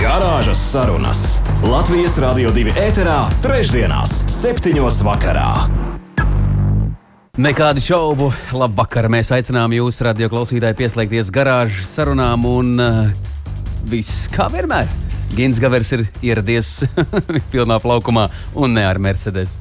[0.00, 1.22] Garāžas sarunas
[1.60, 5.50] Latvijas Rādio 2 ēterā, trešdienās, septiņos vakarā.
[7.36, 8.30] Nekādu šaubu.
[8.56, 9.10] Labvakar!
[9.12, 13.12] Mēs aicinām jūs, radio klausītāji, pieslēgties garāžas sarunām un uh,
[13.92, 14.88] viss kā vienmēr.
[15.36, 16.78] Gins Gavers ir ieradies
[17.52, 19.58] pilnā plaukumā un ne ar Mercedes.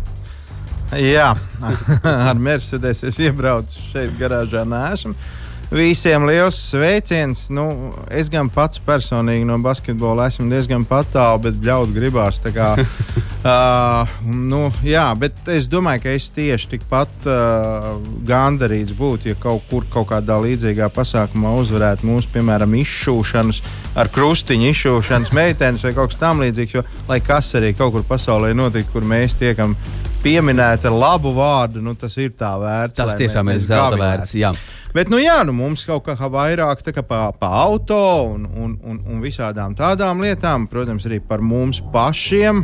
[0.96, 1.34] Jā,
[2.32, 4.64] ar Mercedes es iebraucu šeit garāžā.
[4.64, 5.20] Nesmu.
[5.70, 7.44] Visiem liels sveiciens.
[7.54, 7.68] Nu,
[8.10, 12.40] es gan pats personīgi no basketbola esmu diezgan tālu, bet bļaut gribās.
[12.42, 12.72] Kā,
[13.52, 17.92] uh, nu, jā, bet es domāju, ka es tieši tikpat uh,
[18.26, 23.62] gandarīts būtu, ja kaut kur kaut kādā līdzīgā pasākumā uzvarētu mūsu, piemēram, izšūšanas
[24.00, 26.80] ar krustiņu izšūšanas meitenes vai kaut kas tamlīdzīgs.
[26.80, 29.78] Jo, lai kas arī kaut kur pasaulē notiktu, kur mēs tiekam
[30.24, 32.98] pieminēti ar labu vārdu, nu, tas ir tā vērts.
[32.98, 34.36] Tas tiešām ir zelta vērts.
[34.40, 34.54] Jā.
[34.90, 38.00] Bet, nu, jā, nu, mums kaut kā vairāk kā pa, pa auto
[38.32, 42.64] un, un, un, un visādām tādām lietām, protams, arī par mums pašiem,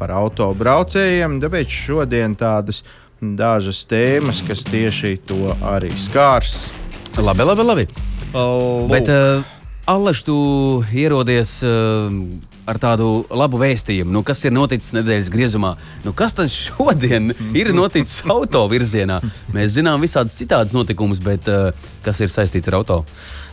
[0.00, 1.38] par autobraucējiem.
[1.44, 2.82] Tāpēc šodien tādas
[3.20, 6.72] dažas tēmas, kas tieši to arī skārs.
[7.20, 7.88] Labi, labi, labi.
[8.30, 9.44] Uh, Bet, uh,
[9.90, 10.36] Allaž, tu
[10.90, 11.60] ierodies.
[11.62, 15.74] Uh, ar tādu labu vēstījumu, nu, kas ir noticis nedēļas griezumā.
[16.04, 19.20] Nu, kas tad šodien ir noticis auto virzienā?
[19.54, 21.70] Mēs zinām visādus citādus notikumus, bet uh,
[22.04, 23.02] kas ir saistīts ar auto?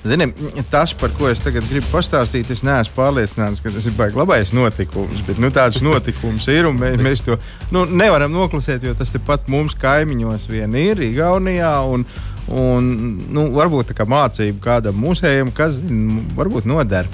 [0.07, 0.29] Zini,
[0.71, 4.53] tas, par ko es tagad gribu pastāstīt, es neesmu pārliecināts, ka tas ir baigts labais
[4.55, 5.23] notikums.
[5.27, 7.39] Bet nu, tāds notikums ir un mēs, mēs to
[7.73, 11.73] nu, nevaram noklusēt, jo tas tepat mums kaimiņos vien ir Igaunijā.
[11.89, 12.05] Un,
[12.53, 12.91] un,
[13.33, 15.81] nu, varbūt tā kā mācība kādam mūsējam, kas
[16.37, 17.09] varbūt noder.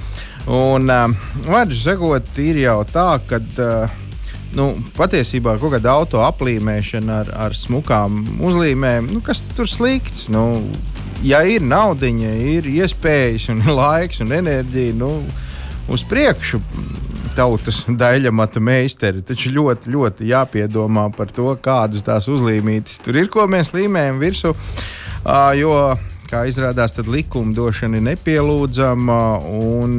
[0.51, 3.39] Un, uh, vārdu sakot, ir jau tā, ka.
[3.57, 3.99] Uh,
[4.53, 4.67] nu,
[4.97, 10.27] patiesībā kaut kāda auto aplīmēšana ar, ar smukām uzlīmēm, nu, kas tur slikts?
[10.33, 10.61] Nu,
[11.25, 15.15] ja ir naudiņa, ir iespējas, un laiks un enerģija, nu,
[15.91, 16.61] uz priekšu
[17.33, 19.23] tautas daļamata meistari.
[19.25, 24.53] Taču ļoti, ļoti jāpiedomā par to, kādas tās uzlīmītas tur ir, ko mēs līmējam virsū.
[25.23, 25.73] Uh, jo
[26.33, 29.21] kā izrādās, tad likumdošana ir nepielūdzama.
[29.53, 29.97] Un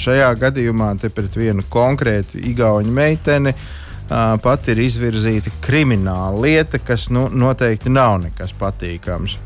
[0.00, 3.54] šajā gadījumā pret vienu konkrētu igauņu meiteni
[4.44, 9.38] pat ir izvirzīta krimināla lieta, kas nu, noteikti nav nekas patīkams.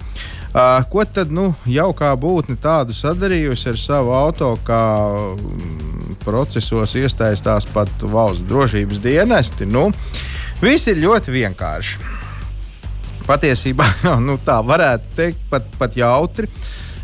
[0.90, 4.82] Ko tad nu, jau kā būtne tādu sadarījusi ar savu auto, kā
[5.34, 9.68] um, procesos iesaistās pat valsts drošības dienesti?
[9.68, 9.90] Nu,
[10.64, 12.17] viss ir ļoti vienkārši
[13.28, 13.86] patiesībā
[14.26, 16.50] nu, tā varētu teikt, pat, pat jautri.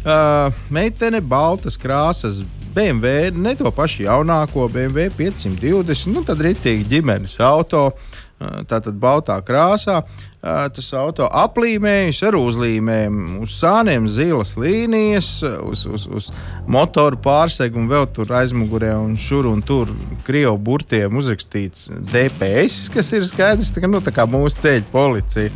[0.05, 2.43] Uh, meitene, baltas krāsas,
[2.75, 7.87] BMW, ne to pašu jaunāko, BMW 520, nu tad ritīgi ģimenes auto.
[8.35, 15.29] Uh, tātad baltā krāsā, uh, tas auto aplīmējis ar uzlīmēm, uz sāniem zilas līnijas,
[15.63, 16.29] uz, uz, uz
[16.67, 19.95] motoru pārsegu un vēl tur aizmugurē un šur un tur
[20.27, 25.55] krievu burtiem uzrakstīts DPS, kas ir skaidrs, tā kā, nu, tā kā mūsu ceļu policija.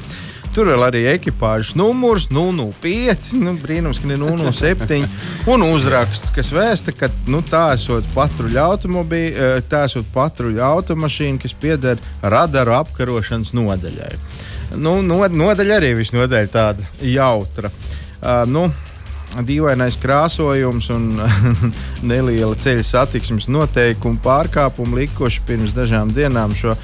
[0.55, 5.05] Tur vēl arī ekipāžas numurs, 005, nu, brīnums, ka ne 007.
[5.53, 11.43] Un uzraksts, kas vēsta, ka nu, tā esot patruļa automobīļa, eh, tā esot patruļa automašīna,
[11.43, 14.13] kas pieder radaru apkarošanas nodaļai.
[14.77, 17.71] Nu, nodaļa arī visnotaļ tāda jautra.
[18.19, 18.67] Uh, nu,
[19.47, 21.09] dīvainais krāsojums un
[22.11, 26.75] neliela ceļa satiksmes noteikumu pārkāpumu likuši pirms dažām dienām šo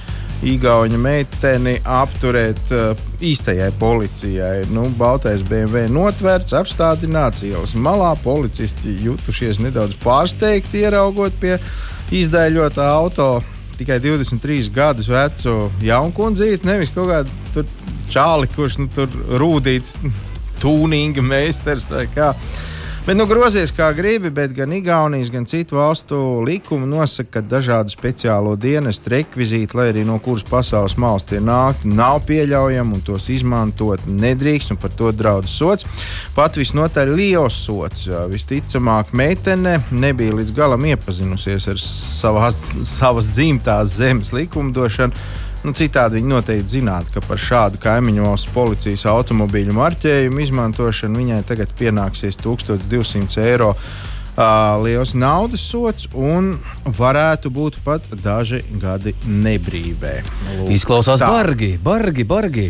[0.43, 4.65] Igaunija meiteni apturēt uh, īstajai policijai.
[4.75, 8.13] Nu, Baltais BMW notverts, apstādināts ielas malā.
[8.25, 11.57] Policisti jutušies nedaudz pārsteigti, ieraugot pie
[12.15, 13.29] izdēļotā auto
[13.79, 17.65] tikai 23 gadus vecu jaunkundzīti, nevis kaut kādu
[18.11, 19.11] čāli, kurš nu, tur
[19.41, 19.97] rūdīts,
[20.63, 22.33] tūnīga meistars vai kā.
[23.05, 27.93] Bet nu, grozies kā gribi, bet gan Igaunijas, gan citu valstu likumi nosaka, ka dažādu
[27.93, 33.29] speciālo dienestu rekvizīti, lai arī no kuras pasaules malas tie nāk, nav pieļaujami un tos
[33.29, 35.85] izmantot nedrīkst, un par to draudz sots.
[36.33, 38.09] Pat visnotaļ liels sots.
[38.33, 46.29] Visticamāk, meitene nebija līdz galam iepazinusies ar savās, savas dzimtās zemes likumdošanu Nu, citādi viņi
[46.29, 53.47] noteikti zinātu, ka par šādu kaimiņu valsts policijas automobīļu marķējumu izmantošanu viņai tagad pienāksies 1200
[53.49, 53.73] eiro
[54.35, 56.57] Uh, liels naudas sots un
[56.99, 60.15] varētu būt pat daži gadi nebrīvē.
[60.57, 61.29] Lūk, Izklausās tā.
[61.31, 62.65] bargi, bargi, bargi.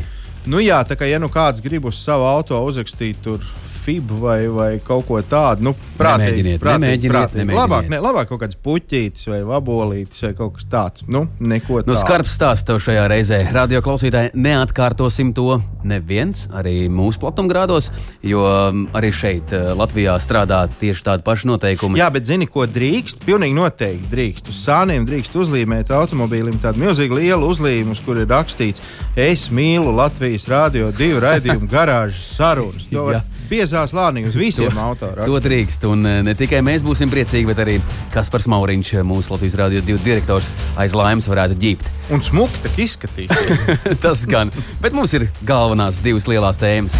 [0.45, 3.41] Nu jā, tā kā ja nu kāds grib uz savu auto uzrakstīt tur
[3.85, 7.41] FIB vai, vai kaut ko tādu, nu, prātīgi, Nemēģiniet, prātīgi, nemēģiniet, prātīgi.
[7.43, 7.61] nemēģiniet.
[7.61, 11.05] Labāk, ne, labāk kaut kāds puķītis vai vabolītis vai kaut kas tāds.
[11.09, 11.99] Nu, neko Nu, tādu.
[12.01, 13.41] skarbs stāsts tev šajā reizē.
[13.55, 17.91] Radio klausītāji, neatkārtosim to neviens, arī mūsu platumgrādos,
[18.25, 21.99] jo um, arī šeit, uh, Latvijā, strādā tieši tādi paši noteikumi.
[22.01, 23.25] Jā, bet zini, ko drīkst?
[23.27, 24.49] Pilnīgi noteikti drīkst.
[24.53, 28.83] Uz sāniem drīkst uzlīmēt automobīlim tādu milzīgu lielu uzlīmu, uz kur ir rakstīts,
[29.17, 32.89] es mīlu Latvijas Rādio divu raidījumu garāžas sarunas.
[32.93, 33.21] To var
[33.55, 35.29] Biezās lānī uz visiem autoriem.
[35.31, 35.85] To drīkst.
[35.87, 37.77] Un uh, ne tikai mēs būsim priecīgi, bet arī
[38.15, 41.93] Kaspars Mauriņš, uh, mūsu Latvijas Rādio 2 direktors, aiz laimes varētu ģīpt.
[42.15, 43.95] Un smuki tā izskatīsies.
[44.03, 44.51] Tas gan.
[44.83, 46.99] Bet mums ir galvenās divas lielās tēmas.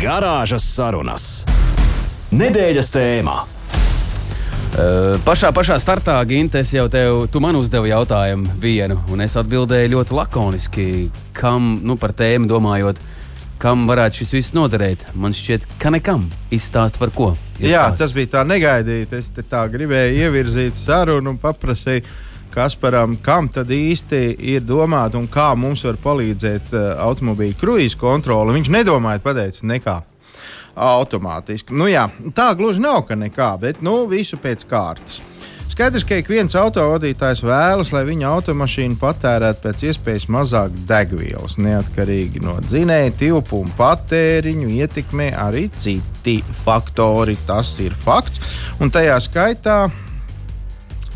[0.00, 1.28] Garāžas sarunas.
[2.32, 3.36] Nedēļas tēmā.
[4.78, 9.36] Uh, pašā, pašā startā, Ginte, es jau tev, tu man uzdevi jautājumu vienu, un es
[9.40, 10.88] atbildēju ļoti lakoniski,
[11.36, 13.00] kam, nu, par tēmu domājot,
[13.58, 15.04] kam varētu šis viss noderēt.
[15.18, 16.26] Man šķiet, ka nekam.
[16.54, 17.32] Izstāst par ko.
[17.58, 17.98] Jā, Izstāst.
[18.02, 19.18] tas bija tā negaidīti.
[19.18, 22.06] Es tā gribēju ievirzīt sarunu un paprasīju.
[22.48, 24.20] Kasparam, kam tad īsti
[24.54, 28.54] ir domāta un kā mums var palīdzēt uh, automobīļa kruīzes kontrole?
[28.56, 29.98] Viņš nedomāja, pateica, nekā
[30.78, 31.76] automātiski.
[31.76, 35.20] Nu, jā, tā gluži nav, ka nekā, bet nu, visu pēc kārtas.
[35.68, 41.58] Skaidrs, ka ik viens autovadītājs vēlas, lai viņa automašīna patērētu pēc iespējas mazāk degvielas.
[41.62, 47.38] Neatkarīgi no dzinēja tilpuma, patēriņu, ietekmē arī citi faktori.
[47.46, 48.42] Tas ir fakts.
[48.82, 49.78] Un tajā skaitā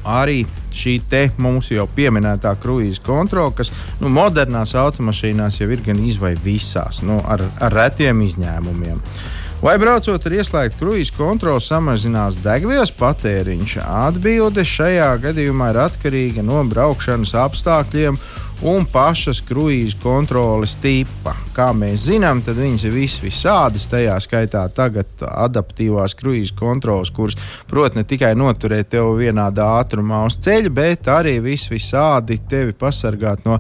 [0.04, 6.00] arī šī te mūsu jau pieminētā kruīzes kontrole, kas nu, modernās automašīnās jau ir gan
[6.02, 9.00] izvai visās, nu, ar, ar retiem izņēmumiem.
[9.62, 13.76] Vai braucot ar ieslēgtu kruīzes kontroli samazinās degvielas patēriņš?
[13.86, 18.18] Atbilde šajā gadījumā ir atkarīga no braukšanas apstākļiem
[18.62, 21.34] un pašas kruīzes kontroles tipa.
[21.52, 27.36] Kā mēs zinām, tad viņas ir vis visādas, tajā skaitā tagad adaptīvās kruīzes kontroles, kuras
[27.68, 33.44] prot ne tikai noturēt tevi vienādā ātrumā uz ceļa, bet arī vis visādi tevi pasargāt
[33.48, 33.58] no,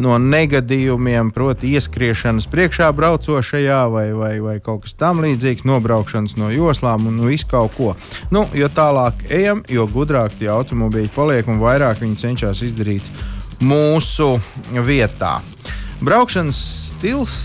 [0.00, 6.50] no negadījumiem, proti, ieskriešanas priekšā braucošajā vai, vai, vai kaut kas tam līdzīgs, nobraukšanas no
[6.54, 7.94] joslām un visu kaut ko.
[8.34, 14.36] Nu, jo tālāk ejam, jo gudrāk tie automobīļi paliek un vairāk viņi cenšas izdarīt mūsu
[14.86, 15.38] vietā.
[15.98, 16.58] Braukšanas
[16.92, 17.36] stils,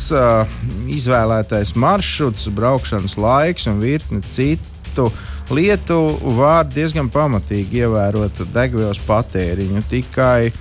[0.94, 5.10] izvēlētais maršruts, braukšanas laiks un virkne citu
[5.54, 5.98] lietu
[6.38, 9.81] var diezgan pamatīgi ievērot degvielas patēriņu.
[9.89, 10.54] Tikai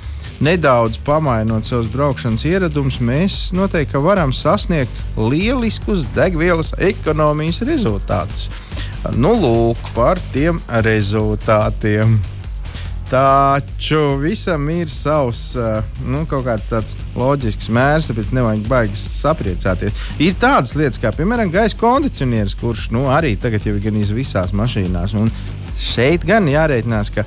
[0.42, 8.48] nedaudz pamainot savus braukšanas ieradumus, mēs noteikti varam sasniegt lieliskus degvielas ekonomijas rezultātus.
[9.18, 12.20] Nu, lūk, par tiem rezultātiem.
[13.12, 19.98] Taču visam ir savs uh, nu, kaut kāds tāds loģisks mērs, tāpēc nevajag baigi sapriecāties.
[20.24, 24.54] Ir tādas lietas, kā piemēram gaisa kondicionieris, kurš nu, arī tagad jau ir gan visās
[24.56, 25.12] mašīnās.
[25.20, 25.28] Un
[25.76, 27.26] šeit gan jārēķinās, ka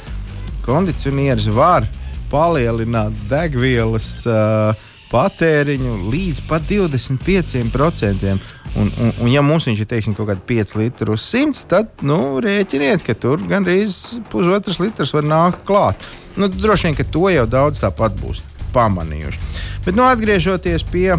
[0.65, 1.85] kondicionieris var
[2.33, 4.73] palielināt degvielas uh,
[5.13, 8.54] patēriņu līdz pat 25%.
[8.75, 12.03] Un, un, un ja mums viņš ir teiksim, kaut kādi 5 litri uz 100, tad
[12.03, 16.03] nu, rēķiniet, ka tur gandrīz pusotrs litrs var nākt klāt.
[16.35, 18.41] Nu, droši vien, ka to jau daudz tāpat būs
[18.75, 19.39] pamanījuši.
[19.85, 21.13] Bet, nu, atgriežoties pie,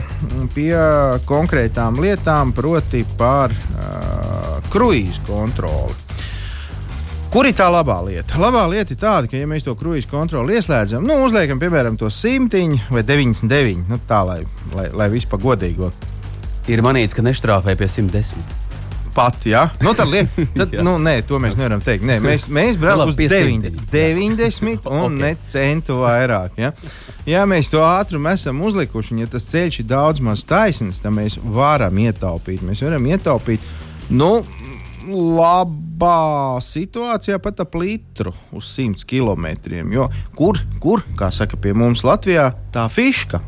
[0.52, 0.74] pie
[1.28, 5.94] konkrētām lietām, proti, par uh, kruīzes kontroli.
[7.32, 8.36] Kur ir tā labā lieta?
[8.40, 12.10] Labā lieta ir tāda, ka, ja mēs to kruīzes kontroli ieslēdzam, nu, uzliekam, piemēram, to
[12.12, 14.38] simtiņu vai 99, nu, tā lai,
[14.76, 15.90] lai, lai viss pa godīgo
[16.66, 18.40] Ir manīts, ka nestrāfē pie 110.
[19.16, 19.70] pat, ja?
[19.80, 22.04] Nu, tad, liek, tad nu, nē, to mēs nevaram teikt.
[22.04, 25.14] Nē, mēs mēs Nu, braucam uz pie 90, 90 un Ok.
[25.22, 26.58] ne centu vairāk.
[26.60, 26.72] Ja?
[27.24, 31.16] ja mēs to ātrumu esam uzlikuši, un ja tas ceļš ir daudz maz taisns, tad
[31.16, 32.60] mēs varam ietaupīt.
[32.66, 33.64] Mēs varam ietaupīt.
[34.12, 34.42] Nu,
[35.08, 39.46] labā situācijā pat ap litru uz 100 km.
[39.94, 43.40] Jo kur, kur, kā saka pie mums Latvijā, tā fiška?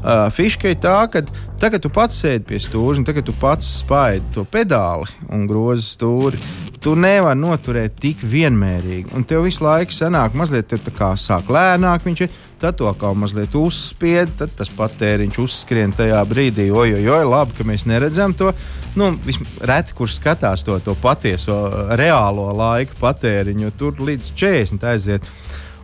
[0.00, 1.22] Uh, fiška ir tā, ka
[1.60, 5.86] tagad tu pats sēdi pie stūra, un tagad tu pats spaidi to pedāli un grozi
[5.94, 6.40] stūri.
[6.80, 12.06] Tu nevari noturēt tik vienmērīgi, un tev visu laiku sanāk mazliet tā kā sāk lēnāk.
[12.06, 16.68] Viņš ir tad to kā mazliet uzspied, tad tas patēriņš uzskrien tajā brīdī.
[16.68, 18.52] Oi, oi, oi, labi, ka mēs neredzam to.
[19.00, 19.12] Nu,
[19.64, 21.56] reti, kurš skatās to, to patieso,
[22.00, 25.30] reālo laiku patēriņu, tur līdz 40 aiziet.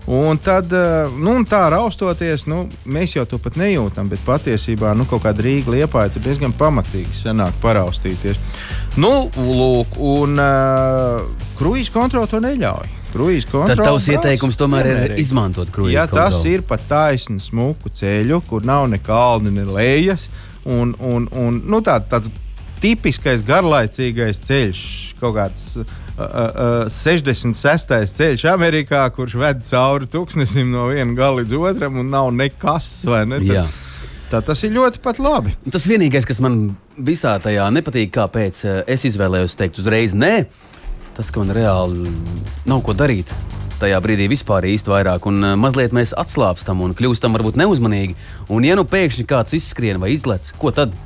[0.06, 4.92] Un tad, uh, nu, un tā raustoties, nu, mēs jau to pat nejūtam, bet patiesībā
[4.94, 8.38] nu, kaut kāda Rīga liepāja tur diezgan pamatīgi sanāk paraustīties.
[9.02, 11.26] Nu, lūk, un uh,
[11.58, 12.94] kruīzes kontrole to neļauj.
[13.72, 16.36] Tad tavs ieteikums tomēr ir izmantot kruīzes ja kontroli.
[16.36, 20.28] Tas ir pa taisnu smuku ceļu, kur nav ne kalni, ne lejas,
[20.62, 22.30] un, un, un nu, tā, tāds
[22.86, 24.82] tipiskais garlaicīgais ceļš,
[25.18, 27.96] kaut kāds uh, uh, 66.
[28.14, 32.92] ceļš Amerikā, kurš ved cauri tūkstnesim no viena gala līdz otram, un nav nekas.
[33.26, 33.42] Ne?
[33.42, 33.82] Tad,
[34.26, 35.52] Tā tas ir ļoti labi.
[35.70, 40.48] Tas vienīgais, kas man visā tajā nepatīk, kāpēc es izvēlējos teikt uzreiz nē,
[41.14, 42.10] tas, ka man reāli
[42.66, 43.30] nav ko darīt.
[43.78, 48.16] Tajā brīdī vispār īsti vairāk, un mazliet mēs atslābstam un kļūstam varbūt neuzmanīgi.
[48.50, 50.96] Un, ja nu pēkšņi kāds izskrien vai izlec, ko tad?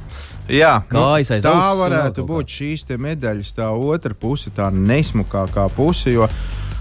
[0.50, 1.04] Jā, nu,
[1.44, 6.10] tā varētu būt šīs medaļas, tā otra puse, tā nesmukākā puse.
[6.14, 6.28] Jo,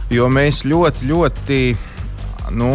[0.10, 1.60] jo mēs ļoti, ļoti.
[2.58, 2.74] Nu,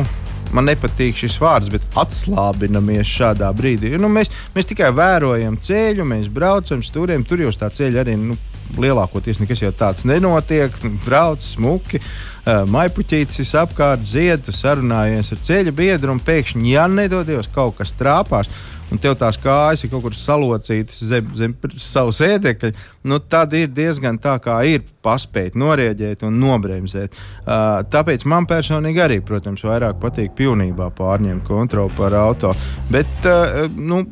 [0.54, 3.94] man nepatīk šis vārds, bet atslābinamies šādā brīdī.
[3.98, 8.18] Nu, mēs, mēs tikai vērojam ceļu, mēs braucam, turiem, tur jau uz tā ceļa arī
[8.20, 8.38] nu,
[8.80, 10.74] lielākoties nekas jau tāds nenotiek.
[11.04, 17.80] Brauc smuki, uh, maipuķītis apkārt, ziedu, sarunājies ar ceļa biedru un pēkšņi, ja nedodies kaut
[17.80, 18.50] kas trāpās,
[18.94, 22.72] un tev tās kājas ir kaut kur salocītas zem, zem savas ēdekļa,
[23.10, 27.16] nu, tad ir diezgan tā, kā ir paspēt norēģēt un nobremzēt.
[27.44, 32.54] Uh, tāpēc man personīgi arī, protams, vairāk patīk pilnībā pārņemt kontroli pār auto.
[32.92, 34.04] Bet, uh, nu,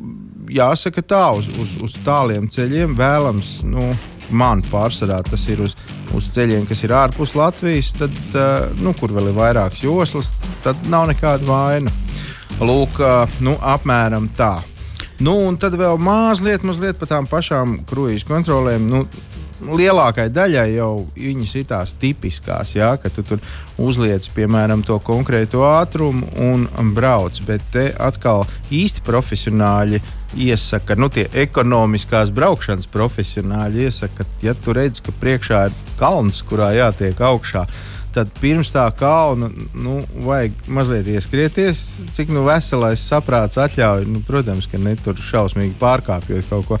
[0.51, 3.61] jāsaka tā, uz, uz, uz tāliem ceļiem vēlams.
[3.69, 3.93] Nu,
[4.33, 5.75] Man pārsvarā tas ir uz,
[6.15, 8.15] uz ceļiem, kas ir ārpus Latvijas, tad,
[8.79, 10.31] nu, kur vēl ir vairākas joslas,
[10.63, 11.91] tad nav nekāda vaina.
[12.63, 13.01] Lūk,
[13.43, 14.55] nu, apmēram tā.
[15.23, 18.89] Nu, un tad vēl mazliet, mazliet par tām pašām kruīzes kontrolēm.
[18.91, 19.05] Nu,
[19.63, 23.39] lielākai daļai jau viņas ir tās tipiskās, jā, ka tu tur
[23.79, 27.39] uzliec, piemēram, to konkrēto ātrumu un brauc.
[27.47, 30.01] Bet te atkal īsti profesionāļi
[30.43, 36.43] iesaka, nu, tie ekonomiskās braukšanas profesionāļi iesaka, ka, ja tu redz, ka priekšā ir kalns,
[36.49, 37.92] kurā jātiek augšā, tad
[38.39, 41.81] pirms tā kauna nu, vajag mazliet ieskrieties,
[42.13, 44.05] cik nu veselais saprāts atļauj.
[44.09, 46.79] Nu, protams, ka ne tur šausmīgi pārkāpjot kaut ko.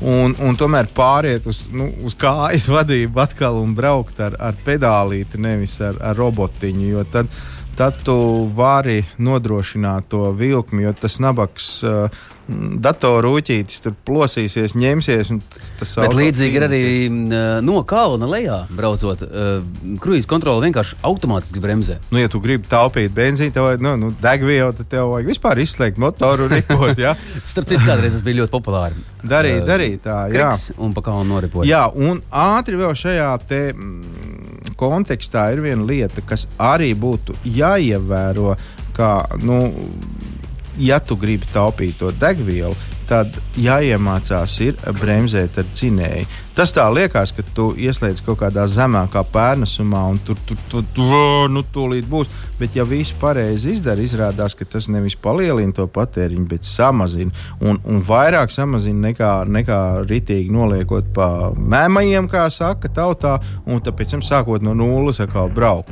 [0.00, 5.40] Un, un tomēr pāriet uz, nu, uz kājas vadību atkal un braukt ar, ar pedālīti,
[5.40, 6.86] nevis ar, ar robotiņu.
[6.94, 7.28] Jo tad,
[7.76, 8.16] tad tu
[8.56, 11.72] vari nodrošināt to vilkli, jo tas nabaks.
[11.84, 12.28] Uh,
[12.82, 15.30] datoru rūtītis tur plosīsies, ņemsies.
[15.80, 16.82] Tas Bet līdzīgi ir arī
[17.64, 19.22] no kalna lejā braucot.
[20.02, 21.98] Kruīzes kontrole vienkārši automātiski bremzē.
[22.10, 25.62] Nu, ja tu gribi taupīt benzīnu, tev vajag nu, nu, degvielu, tad tev vajag vispār
[25.62, 26.98] izslēgt motoru un ripot.
[27.00, 27.14] Ja?
[27.52, 29.06] Starp citu, kādreiz tas bija ļoti populāri.
[29.20, 30.50] Darīt, darīt tā, jā.
[30.80, 31.66] Un pa kalnu noripot.
[31.68, 33.64] Jā, un ātri vēl šajā te.
[34.80, 38.54] Kontekstā ir viena lieta, kas arī būtu jāievēro,
[38.96, 39.10] kā
[39.44, 39.58] nu,
[40.80, 42.74] ja tu gribi taupīt to degvielu,
[43.10, 46.28] tad jāiemācās ir bremzēt ar dzinēju.
[46.56, 51.50] Tas tā liekas, ka tu ieslēdz kaut kādā zemākā pērnesumā, un tur tur tur tur
[51.52, 52.30] nu, tūlīt būs.
[52.60, 57.32] Bet, ja viss pareizi izdara, izrādās, ka tas nevis palielina to patēriņu, bet samazina.
[57.64, 64.18] Un, un vairāk samazina nekā, nekā ritīgi noliekot pa mēmajiem, kā saka tautā, un tāpēc
[64.26, 65.88] sākot no nulles atkal braukt.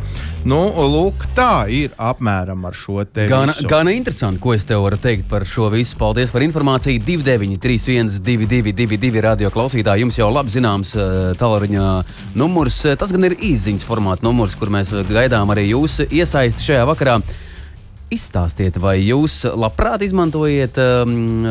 [0.48, 3.26] Nu, lūk, tā ir apmēram ar šo te.
[3.30, 5.96] Gan, gan interesanti, ko es tev varu teikt par šo visu.
[6.00, 7.00] Paldies par informāciju.
[7.04, 11.84] 2931, 222, radio klausītāji, jums jau labi zināms eh, tālruņa
[12.38, 12.80] numurs.
[12.88, 17.18] Eh, tas gan ir īsiņas formāta numurs, kur mēs gaidām arī jūsu iesaisti šajā vakarā.
[18.14, 21.44] Izstāstiet, vai jūs labprāt izmantojat um,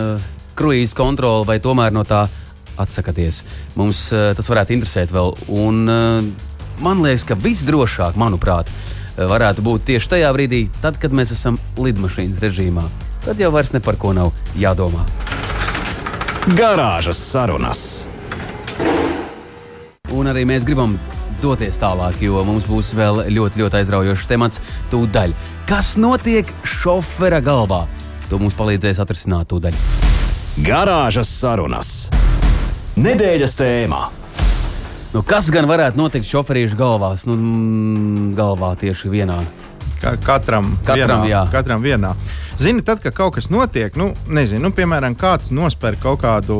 [0.58, 2.24] kruīzes kontroli vai tomēr no tā
[2.82, 3.44] atsakaties.
[3.78, 5.36] Mums uh, tas varētu interesēt vēl.
[5.54, 8.74] Un, uh, man liekas, ka visdrošāk, manuprāt,
[9.18, 12.86] varētu būt tieši tajā brīdī, tad, kad mēs esam lidmašīnas režīmā.
[13.26, 15.06] Tad jau vairs ne par ko nav jādomā.
[16.48, 18.08] Garāžas sarunas.
[20.16, 20.96] Un arī mēs gribam
[21.42, 24.62] doties tālāk, jo mums būs vēl ļoti, ļoti aizraujošs temats
[24.92, 25.34] tūdaļ.
[25.68, 27.84] Kas notiek šofera galvā?
[28.32, 29.76] To mums palīdzēs atrisināt tūdaļ.
[30.64, 31.92] Garāžas sarunas.
[32.98, 34.02] Nedēļas tēmā.
[35.14, 37.28] Nu, kas gan varētu notikt šoferīšu galvās?
[37.30, 37.38] Nu,
[38.38, 39.44] galvā tieši vienā.
[40.02, 42.12] Ka katram, katram, vienā, katram vienā.
[42.58, 46.58] Zini, tad, kad kaut kas notiek, nu, nezinu, nu, piemēram, kāds nospēr kaut kādu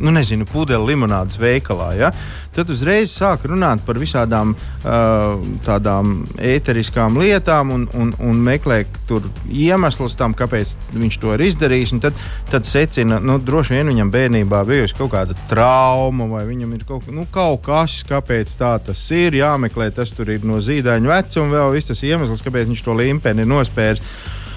[0.00, 1.92] nu, nezinu, pudeli limonādes veikalā.
[1.98, 2.10] Ja?
[2.56, 8.78] Tad uzreiz sāk runāt par visādām uh, tādām ēteriskām lietām un, un, un meklē
[9.52, 11.92] iemeslus tam, kāpēc viņš to ir izdarījis.
[12.06, 12.16] Tad,
[12.50, 17.10] tad secina, nu, droši vien viņam bērnībā bijusi kaut kāda trauma, vai viņam ir kaut,
[17.12, 19.36] nu, kaut kas, kāpēc tā tas ir.
[19.36, 23.44] Jāmeklē, tas tur ir no zīdaiņa vecuma, vēl viss tas iemesls, kāpēc viņš to limpeni
[23.44, 24.04] ir nospēris.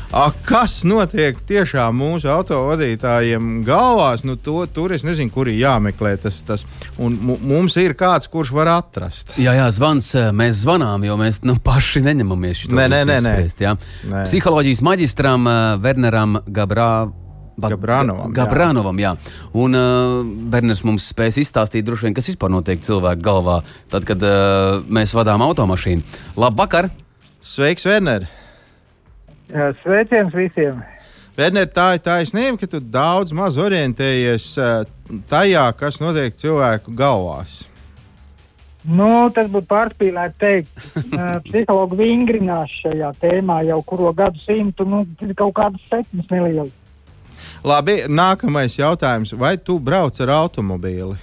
[0.09, 4.23] A, kas notiek tiešām mūsu autovadītājiem galvās?
[4.25, 6.39] Nu, to, tur es nezinu, kur ir jāmeklē tas.
[6.47, 6.65] tas.
[6.97, 9.35] Un mums ir kāds, kurš var atrast.
[9.37, 10.09] Jā, jā, zvans.
[10.17, 12.73] Eh, mēs zvanām, jo mēs nu, paši neņemamies šo
[14.09, 14.25] nē.
[14.25, 16.89] Psiholoģijas maģistram uh, Werneram Gabrā.
[17.59, 18.33] Gabrānovam.
[18.33, 19.13] Gabrānovam jā.
[19.13, 19.39] jā.
[19.61, 23.61] Un uh, Berners mums spēs izstāstīt, vien, kas vispār notiek cilvēku galvā,
[23.93, 26.21] tad, kad uh, mēs vadām automašīnu.
[26.39, 26.89] Labvakar!
[27.45, 28.29] Sveiks, Werner!
[29.49, 30.81] Sveiciens visiem!
[31.39, 34.51] Werner, tā ir taisnība, ka tu daudz maz orientējies
[35.31, 37.61] tajā, kas notiek cilvēku galvās.
[38.83, 40.83] Nu, tas būtu pārspīlēti teikt.
[41.47, 45.03] Psihologi vingrinās šajā tēmā jau kuru gadu simtu, nu,
[45.37, 46.75] kaut kādas septiņas nelielas.
[47.63, 49.33] Labi, nākamais jautājums.
[49.35, 51.17] Vai tu brauc ar automobīli?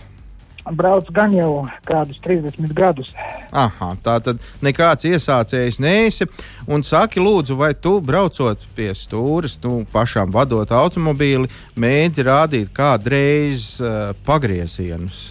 [0.75, 3.13] Braucu gan jau kādus 30 gadus.
[3.53, 6.27] Aha, tā tad nekāds iesācējs neesi.
[6.67, 13.77] Un saki, lūdzu, vai tu braucot pie stūres, nu, pašām vadot automobīli, mēģini rādīt kādreiz
[13.81, 15.31] uh, pagriezienus?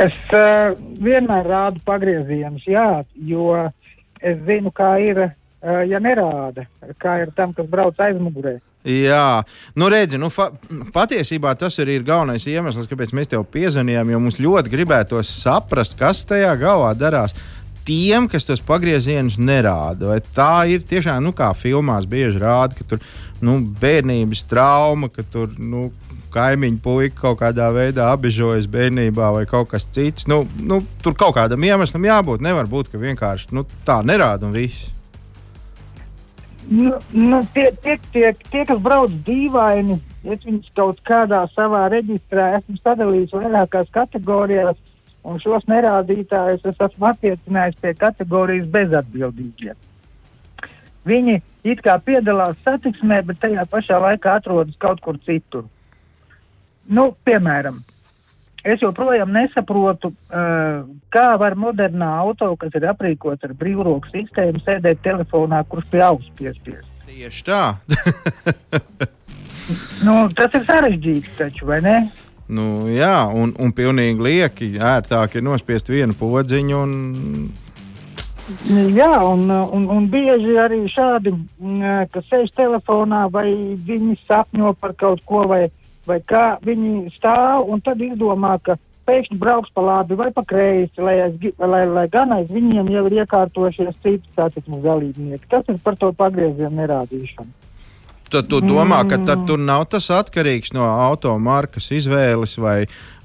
[0.00, 0.72] Es uh,
[1.04, 3.52] vienmēr rādu pagriezienus, jā, jo
[4.22, 6.64] es zinu, kā ir, uh, ja nerāda,
[7.02, 8.56] kā ir tam, kas brauc aizmugurē.
[8.82, 9.44] Jā,
[9.78, 10.26] nu redzi, nu,
[10.94, 14.10] patiesībā tas arī ir galvenais iemesls, kāpēc mēs tev piezvanījām.
[14.10, 17.36] Jo mums ļoti gribētos saprast, kas tajā galvā darās.
[17.86, 22.86] Tiem, kas tos pagriezienus nerāda, vai tā ir tiešām, nu, kā filmās bieži rāda, ka
[22.86, 23.00] tur
[23.42, 25.88] nu, bērnības trauma, ka tur nu,
[26.32, 30.26] kaimiņu puika kaut kādā veidā apbežojas bērnībā vai kaut kas cits.
[30.30, 32.42] Nu, nu, tur kaut kādam iemeslam jābūt.
[32.42, 34.90] Nevar būt, ka vienkārši nu, tā nerāda un viss.
[36.68, 42.52] Nu, nu, tie, tie, tie, tie, kas brauc dīvaini, es viņus kaut kādā savā reģistrā
[42.60, 44.78] esmu sadalījis vairākās kategorijās,
[45.26, 49.74] un šos nerādītājus es esmu attiecinājis pie kategorijas bezatbildīgie.
[51.06, 55.66] Viņi it kā piedalās satiksmē, bet tajā pašā laikā atrodas kaut kur citur.
[56.86, 57.82] Nu, piemēram,
[58.62, 65.02] Es joprojām nesaprotu, uh, kā var modernā auto, kas ir aprīkots ar brīvroku sistēmu, sēdēt
[65.02, 66.86] telefonā, kurš pie auss piespiest.
[67.08, 67.62] Tieši tā.
[70.06, 71.96] nu, tas ir sarežģīti, taču, vai ne?
[72.52, 74.70] Nu, jā, un, un pilnīgi lieki.
[74.78, 76.78] ērtāk ir nospiest vienu podziņu.
[76.78, 77.50] Un...
[78.94, 81.32] Jā, un, un, un bieži arī šādi,
[82.12, 83.48] kas sēž telefonā, vai
[83.86, 85.64] viņi sapņo par kaut ko, vai
[86.08, 91.02] vai kā viņi stāv un tad izdomā, ka pēkšņi brauks pa labi vai pa kreisi,
[91.02, 95.50] lai, aiz, lai, lai gan aiz viņiem jau ir iekārtojušies citi satiksmes dalībnieki.
[95.50, 97.50] Tas ir par to pagriezienu nerādīšanu.
[98.32, 102.78] Tad tu domā, ka tad tur nav tas atkarīgs no automarkas izvēles vai,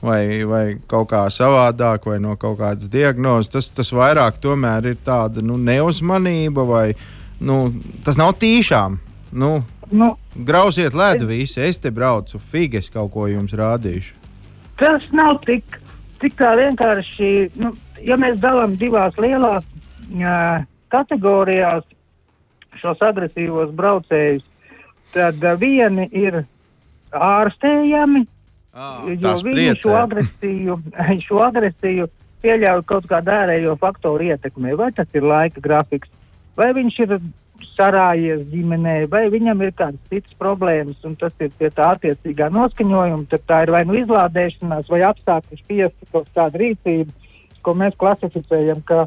[0.03, 3.53] vai, vai kaut kā savādāk, vai no kaut kādas diagnozes.
[3.53, 6.85] Tas, tas vairāk tomēr ir tāda nu, neuzmanība vai
[7.39, 7.69] nu,
[8.03, 8.99] tas nav tīšām.
[9.39, 9.53] Nu,
[9.91, 14.15] Nu, Grauziet ledu visi, es te braucu, figas kaut ko jums rādīšu.
[14.77, 15.79] Tas nav tik,
[16.21, 17.29] tik tā vienkārši.
[17.57, 17.71] Nu,
[18.03, 21.87] ja mēs dalām divās lielās uh, kategorijās
[22.77, 24.43] šos agresīvos braucējus,
[25.15, 26.43] tad uh, vieni ir
[27.15, 28.25] ārstējami,
[28.75, 30.79] ah, jo viņi šo agresiju,
[31.27, 32.11] šo agresiju
[32.43, 34.75] pieļauj kaut kādu ārējo faktoru ietekmē.
[34.77, 36.11] Vai tas ir laika grafiks,
[36.59, 37.19] vai viņš ir
[37.77, 43.27] sarājies ģimenē, vai viņam ir kādas citas problēmas, un tas ir pie tā attiecīgā noskaņojuma,
[43.31, 47.13] tad tā ir vai nu izlādēšanās, vai apstākļu spiesta kaut kāda rīcība,
[47.65, 49.05] ko mēs klasificējam kā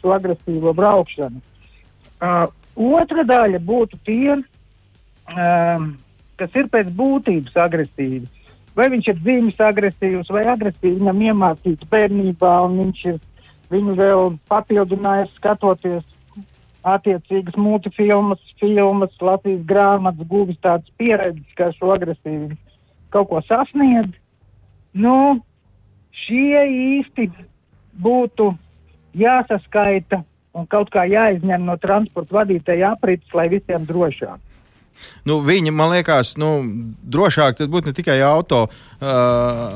[0.00, 1.40] šo agresīvo braukšanu.
[2.18, 2.46] Uh,
[2.98, 5.88] otra daļa būtu tie, um,
[6.38, 8.26] kas ir pēc būtības agresīvi.
[8.78, 13.18] Vai viņš ir dzīves agresīvs, vai agresīvi viņam iemācīts bērnībā, un viņš ir
[13.72, 16.04] viņu vēl papildinājis skatoties
[16.94, 22.56] attiecīgas multifilmas, filmas, Latvijas grāmatas, guvis tādas pieredzes, kā šo agresīvu
[23.14, 24.12] kaut ko sasniedz.
[24.98, 25.40] Nu,
[26.26, 26.64] šie
[26.98, 27.28] īsti
[28.02, 28.50] būtu
[29.18, 30.22] jāsaskaita
[30.58, 34.38] un kaut kā jāizņem no transporta vadītāja aprits, lai visiem drošāk.
[35.28, 36.56] Nu, viņi, man liekas, nu,
[37.06, 38.72] drošāk būtu ne tikai auto uh,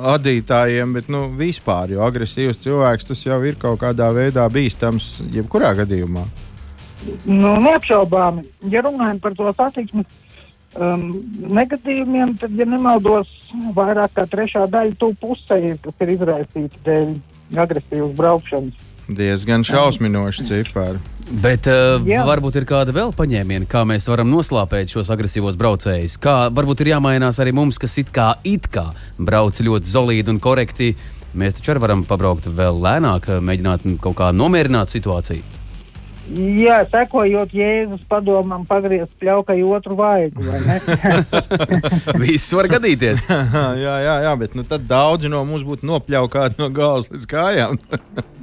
[0.03, 1.95] vadītājiem, bet nu, vispār.
[1.95, 6.27] Jo agresīvs cilvēks tas jau ir kaut kādā veidā bīstams jebkurā gadījumā.
[7.27, 10.07] Nu, neapšaubāmi, ja runājam par to satiksmes
[10.79, 11.09] um,
[11.53, 13.31] negadījumiem, tad, ja nemaldos,
[13.77, 17.15] vairāk kā trešā daļa to pusē ir, kas ir izraisīta dēļ
[17.65, 18.89] agresīvas braukšanas.
[19.13, 21.01] Diezgan šausminoši cipari.
[21.43, 22.23] Bet uh, Jā.
[22.27, 26.19] varbūt ir kāda vēl paņēmiena, kā mēs varam noslāpēt šos agresīvos braucējus.
[26.23, 28.89] Kā varbūt ir jāmainās arī mums, kas it kā, it kā
[29.19, 30.93] brauc ļoti solīdi un korekti.
[31.39, 35.62] Mēs taču varam pabraukt vēl lēnāk, mēģināt kaut kā nomierināt situāciju.
[36.31, 40.45] Jā, sekojot Jēzus padomam, pagriezt pļaukai otru vaigu.
[40.47, 40.77] vai ne?
[42.23, 43.25] Viss var gadīties.
[43.85, 47.81] jā, jā, jā, bet nu, tad daudzi no mums būtu nopļaukāti no galvas līdz kājām.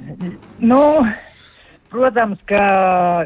[0.70, 0.82] nu,
[1.90, 3.24] protams, ka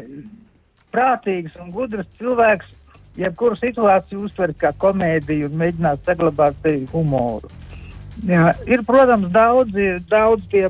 [0.95, 2.71] prātīgs un gudrs cilvēks
[3.19, 7.51] jebkuru situāciju uztver kā komēdiju un mēģināt saglabāt sevi humoru.
[8.23, 10.69] Jā, ir, protams, daudzi, daudz tie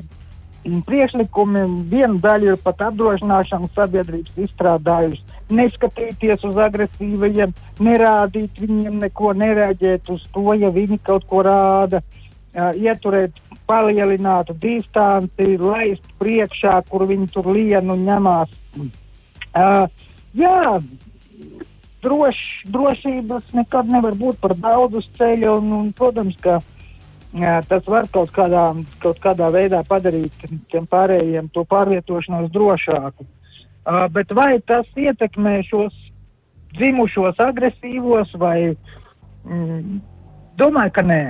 [0.86, 1.64] priekšlikumi.
[1.90, 5.22] Viena daļa ir pat apdrošināšana sabiedrības izstrādājusi.
[5.56, 7.54] Neskatīties uz agresīvajiem,
[7.86, 15.56] nerādīt viņiem neko, nereaģēt uz to, ja viņi kaut ko rāda, uh, ieturēt palielinātu distanci,
[15.58, 18.52] laist priekšā, kur viņi tur lien un ņemās.
[18.76, 19.86] Uh,
[20.36, 20.78] jā,
[22.06, 22.38] droš,
[22.70, 26.75] drošības nekad nevar būt par daudz uz ceļa, un, un protams, ka jā,
[27.68, 28.68] tas var kaut kādā,
[29.02, 33.26] kaut kādā veidā padarīt tiem pārējiem to pārvietošanos drošāku.
[34.14, 35.94] Bet vai tas ietekmē šos
[36.76, 38.74] dzimušos agresīvos vai
[39.44, 40.00] mm,
[40.58, 41.20] domāju, ka nē.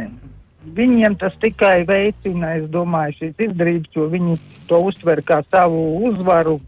[0.77, 6.59] Viņiem tas tikai veicina, es domāju, šīs izdarības, jo viņi to uztver kā savu uzvaru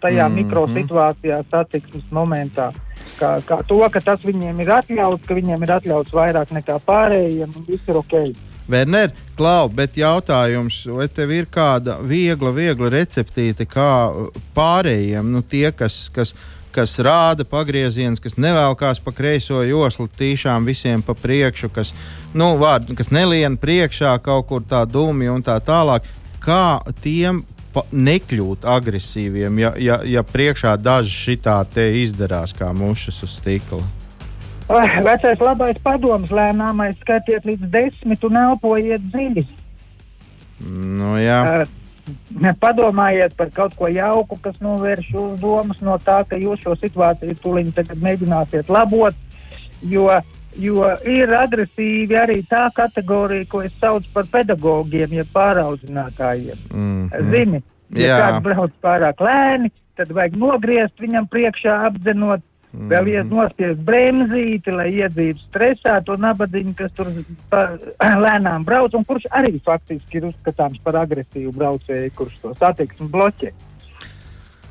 [0.00, 0.34] tajā mm.
[0.34, 0.44] -hmm.
[0.44, 2.70] mikrosituācijā, satiksmes momentā.
[3.18, 7.50] Kā, kā to, ka tas viņiem ir atļauts, ka viņiem ir atļauts vairāk nekā pārējiem,
[7.56, 8.14] un viss ir ok.
[8.70, 15.42] Werner, Klau, bet jautājums, vai tev ir kāda viegla, viegla receptīte, kā uh, pārējiem, nu,
[15.42, 16.34] tie, kas, kas,
[16.74, 21.94] kas rāda pagrieziens, kas nevelkās pa kreiso joslu, tīšām visiem pa priekšu, kas,
[22.34, 26.06] nu, vārd, kas nelien priekšā kaut kur tā dūmi un tā tālāk.
[26.40, 27.42] Kā tiem
[27.76, 33.99] nekļūt agresīviem, ja, ja, ja priekšā daži šitā te izdarās kā mušas uz stikla?
[34.70, 39.46] Ai, Vecais labais padoms lēnām aizskatiet līdz desmit un elpojiet dziļi.
[41.00, 41.40] Nu, jā.
[41.64, 41.76] Uh,
[42.60, 47.38] padomājiet par kaut ko jauku, kas novērš jūsu domas no tā, ka jūs šo situāciju
[47.42, 49.16] tūlīt tagad mēģināsiet labot.
[49.82, 50.06] Jo,
[50.60, 56.66] jo ir agresīvi arī tā kategorija, ko es saucu par pedagogiem, jeb pāraudzinātājiem.
[56.70, 57.62] Mm, Zini,
[57.96, 58.18] ja Jā.
[58.20, 63.08] kāds brauc pārāk lēni, tad vajag nogriezt viņam priekšā, apdzenot, vēl Mhm.
[63.14, 67.10] iet nospiest bremzīti, lai iedzītu stresā to nabadzību, kas tur
[67.50, 67.64] pa,
[68.24, 73.52] lēnām brauc, un kurš arī faktiski ir uzskatāms par agresīvu braucēju, kurš to satiksmi bloķē.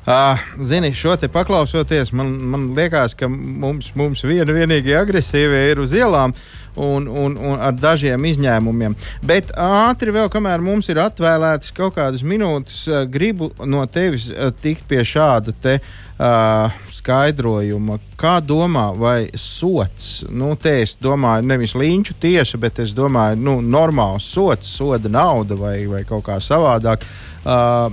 [0.09, 5.83] Uh, zini, šo te paklausoties, man, man liekas, ka mums, mums viena vienīgie agresīvie ir
[5.83, 6.33] uz ielām.
[6.79, 8.93] Un, un, un ar dažiem izņēmumiem.
[9.25, 14.29] Bet ātri vēl, kamēr mums ir atvēlētas kaut kādas minūtes, gribu no tevis
[14.61, 17.97] tikt pie šāda te, uh, skaidrojuma.
[18.19, 23.57] Kā domā, vai sots, nu, te es domāju, nevis līnču tieša, bet es domāju, nu,
[23.63, 27.05] normāls sots, soda nauda vai, vai kaut kā savādāk.
[27.39, 27.87] Uh,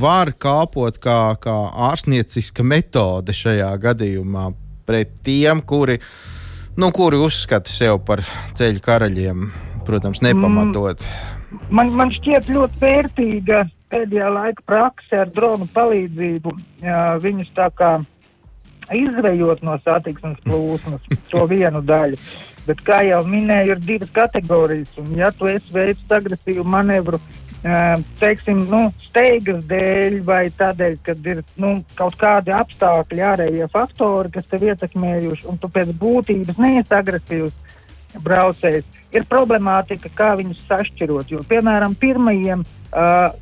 [0.00, 1.54] var kalpot kā, kā
[1.90, 4.48] ārstnieciska metode šajā gadījumā
[4.84, 6.00] pret tiem, kuri,
[6.76, 8.24] nu, kuri uzskata sevi par
[8.58, 9.46] ceļu karaļiem,
[9.86, 11.06] protams, nepamatot.
[11.70, 13.62] Man, man šķiet ļoti vērtīga
[13.94, 16.54] pēdējā laika prakse ar dronu palīdzību.
[16.82, 17.94] Jā, viņus tā kā
[18.92, 22.18] izvejot no satiksmes plūsmas, to vienu daļu.
[22.64, 24.92] Bet, kā jau minēju, ir divas kategorijas.
[25.00, 27.20] Un, ja tu esi veicis agresīvu manevru,
[27.64, 34.32] ā, teiksim, nu, steigas dēļ vai tādēļ, ka ir nu, kaut kādi apstākļi, ārējie faktori,
[34.32, 37.60] kas tev ietekmējuši, un tu pēc būtības neesi agresīvs
[38.24, 41.32] braucējs, ir problemātika, kā viņus sašķirot.
[41.34, 43.32] Jo, piemēram, pirmajiem uh,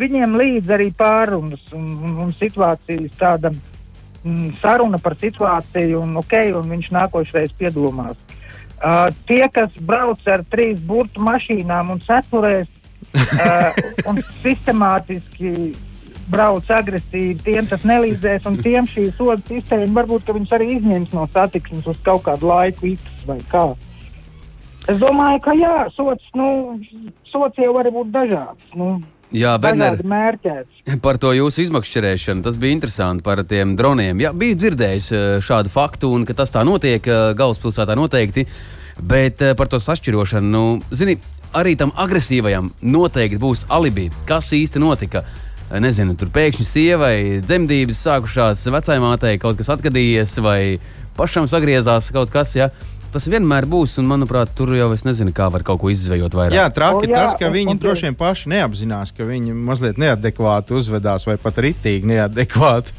[0.00, 3.75] viņiem līdz arī pārunas un, un, un situācijas tāda mm,
[4.60, 8.18] saruna par situāciju, un, okay, un viņš nākošais piedomās.
[8.76, 12.68] Uh, tie, kas brauc ar trīs burtu mašīnām un ceturēs
[13.16, 13.70] uh,
[14.10, 15.72] un sistemātiski
[16.30, 21.26] brauc agresīvi, tiem tas nelīdzēs, un tiem šī soda sistēma varbūt viņus arī izņems no
[21.32, 23.68] satiksmes uz kaut kādu laiku, X vai kā.
[24.90, 26.78] Es domāju, ka jā, sots, nu,
[27.30, 28.74] sots jau var būt dažāds.
[28.78, 29.00] Nu,
[29.34, 29.98] Jā, Werner,
[31.04, 32.44] par to jūsu izmakšķerēšanu.
[32.46, 34.20] Tas bija interesanti par tiem droniem.
[34.22, 38.46] Jā, biju dzirdējis eh, šādu faktu, un tas tā notiek eh, galvaspilsētā noteikti.
[39.02, 40.62] Bet eh, par to sašķirošanu, nu,
[40.94, 41.18] zini,
[41.58, 45.24] arī tam agresīvajam noteikti būs alibi, kas īsti notika.
[45.66, 50.78] Nezinu, tur pēkšņi sievai dzemdības sākušās, vecajai mātei kaut kas atgadījies, vai
[51.18, 52.54] pašam sagriezās kaut kas.
[52.54, 52.70] Ja?
[53.16, 56.52] Tas vienmēr būs, un manuprāt, tur jau es nezinu, kā var kaut ko izvejot vairāk.
[56.52, 59.96] Jā, traki O, jā, tas, ka viņi un- droši vien paši neapzinās, ka viņi mazliet
[59.96, 62.92] neadekvāti uzvedās vai pat ritīgi neadekvāti.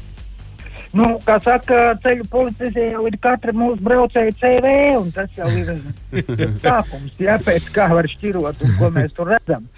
[0.98, 5.70] Nu, kā saka, ceļu policija jau ir katra mūsu braucēja CV, un tas jau ir
[6.10, 9.68] ir sākums, jā, pēc kā var šķirot, un ko mēs tur redzam.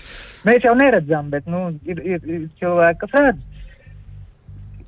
[0.48, 3.44] Mēs jau neredzam, bet, nu, ir, ir, ir cilvēki, kas redz.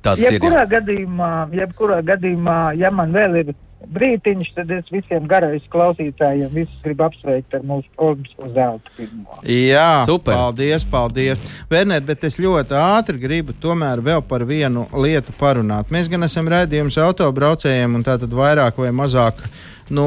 [0.01, 0.31] Tāds ir.
[0.31, 0.71] Jebkurā Jā.
[0.79, 3.53] gadījumā, jebkurā gadījumā, ja man vēl ir
[3.93, 9.39] brītiņš, tad es visiem garais klausītājiem visus gribu apsveikt ar mūsu olimpisko zelta pirmo.
[9.47, 10.35] Jā, Super.
[10.37, 11.53] paldies, paldies.
[11.71, 15.91] Werner, bet es ļoti ātri gribu tomēr vēl par vienu lietu parunāt.
[15.93, 19.43] Mēs gan esam redzējuši autobraucējiem, un tā tad vairāk vai mazāk,
[19.93, 20.05] nu,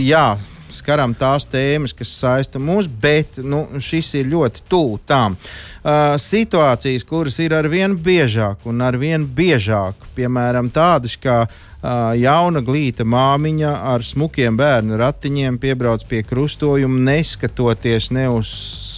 [0.00, 0.34] jā.
[0.74, 5.36] Skaram tās tēmas, kas saista mūs, bet nu, šis ir ļoti tuvu tām.
[5.84, 12.12] Uh, situācijas, kuras ir ar vien biežāk un ar vien biežāk, piemēram, tādas kā uh,
[12.16, 18.54] jauna glīta māmiņa ar smukiem bērnu ratiņiem piebrauc pie krustojuma, neskatoties ne uz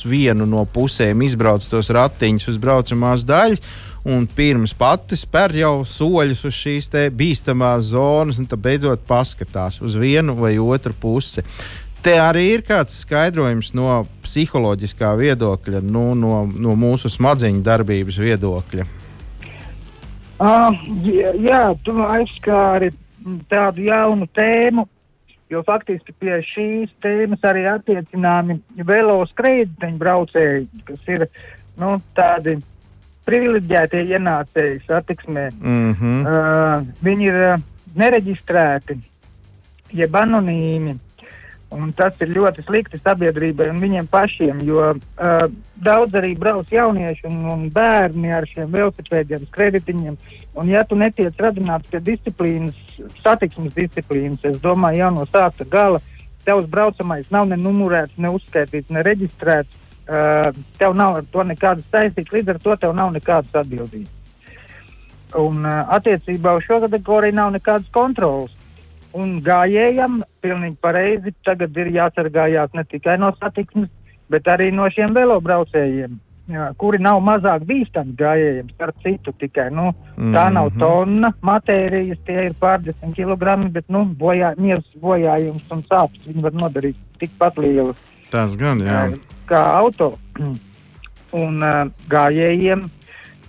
[0.07, 3.63] vienu no pusēm, izbrauc tos ratiņus uz braucamās daļas.
[4.07, 9.97] Un pirms pati spēr jau soļus uz šīs bīstamās zonas, un tad beidzot paskatās uz
[9.99, 11.43] vienu vai otru pusi.
[12.07, 18.87] Te arī ir kāds skaidrojums no psiholoģiskā viedokļa, nu, no, no mūsu smadzeņu darbības viedokļa.
[20.37, 20.79] Uh,
[21.43, 22.93] jā, tu aizskāri
[23.51, 24.87] tādu jaunu tēmu,
[25.51, 31.27] jo faktiski pie šīs tēmas arī attiecināmi veloskrējiņu braucēji, kas ir
[31.81, 32.61] nu, tādi
[33.27, 35.49] privileģētie ienācēji satiksmē.
[35.61, 36.21] Mm -hmm.
[36.27, 39.01] Uh, viņi ir uh, nereģistrēti,
[39.93, 40.97] jeb anonīmi.
[41.77, 45.47] Un tas ir ļoti slikti sabiedrībai un viņiem pašiem, jo uh,
[45.83, 50.15] daudz arī brauc jaunieši un, un bērni ar šiem velosipēdiem, kreditiņiem.
[50.55, 52.79] Un, ja tu netiec radināts pie disciplīnas,
[53.19, 56.01] satiksmes disciplīnas, es domāju, jau no sākta gala,
[56.47, 59.83] tavs braucamais nav ne numurēts, ne uzskaitīts, ne reģistrēts.
[60.07, 64.13] Uh, tev nav ar to nekādas saistības, līdz ar to tev nav nekādas atbildības.
[65.35, 68.53] Un uh, attiecībā uz šo kategoriju nav nekādas kontrolas.
[69.17, 73.89] Un gājējam pilnīgi pareizi tagad ir jāsargājās ne tikai no satiksmes,
[74.31, 76.19] bet arī no šiem velobraucējiem,
[76.53, 79.71] jā, kuri nav mazāk bīstami gājējiem, starp citu tikai.
[79.75, 79.91] Nu,
[80.37, 80.79] tā nav Mhm.
[80.83, 86.53] tonna matērijas, tie ir pārdesmit kilogrami, bet nu, bojā, miers bojājums un sāpes viņi var
[86.53, 87.97] nodarīt tikpat lielas
[88.31, 89.09] Tas gan, jā.
[89.13, 90.13] eh, kā auto.
[91.37, 92.85] Un uh, gājējiem,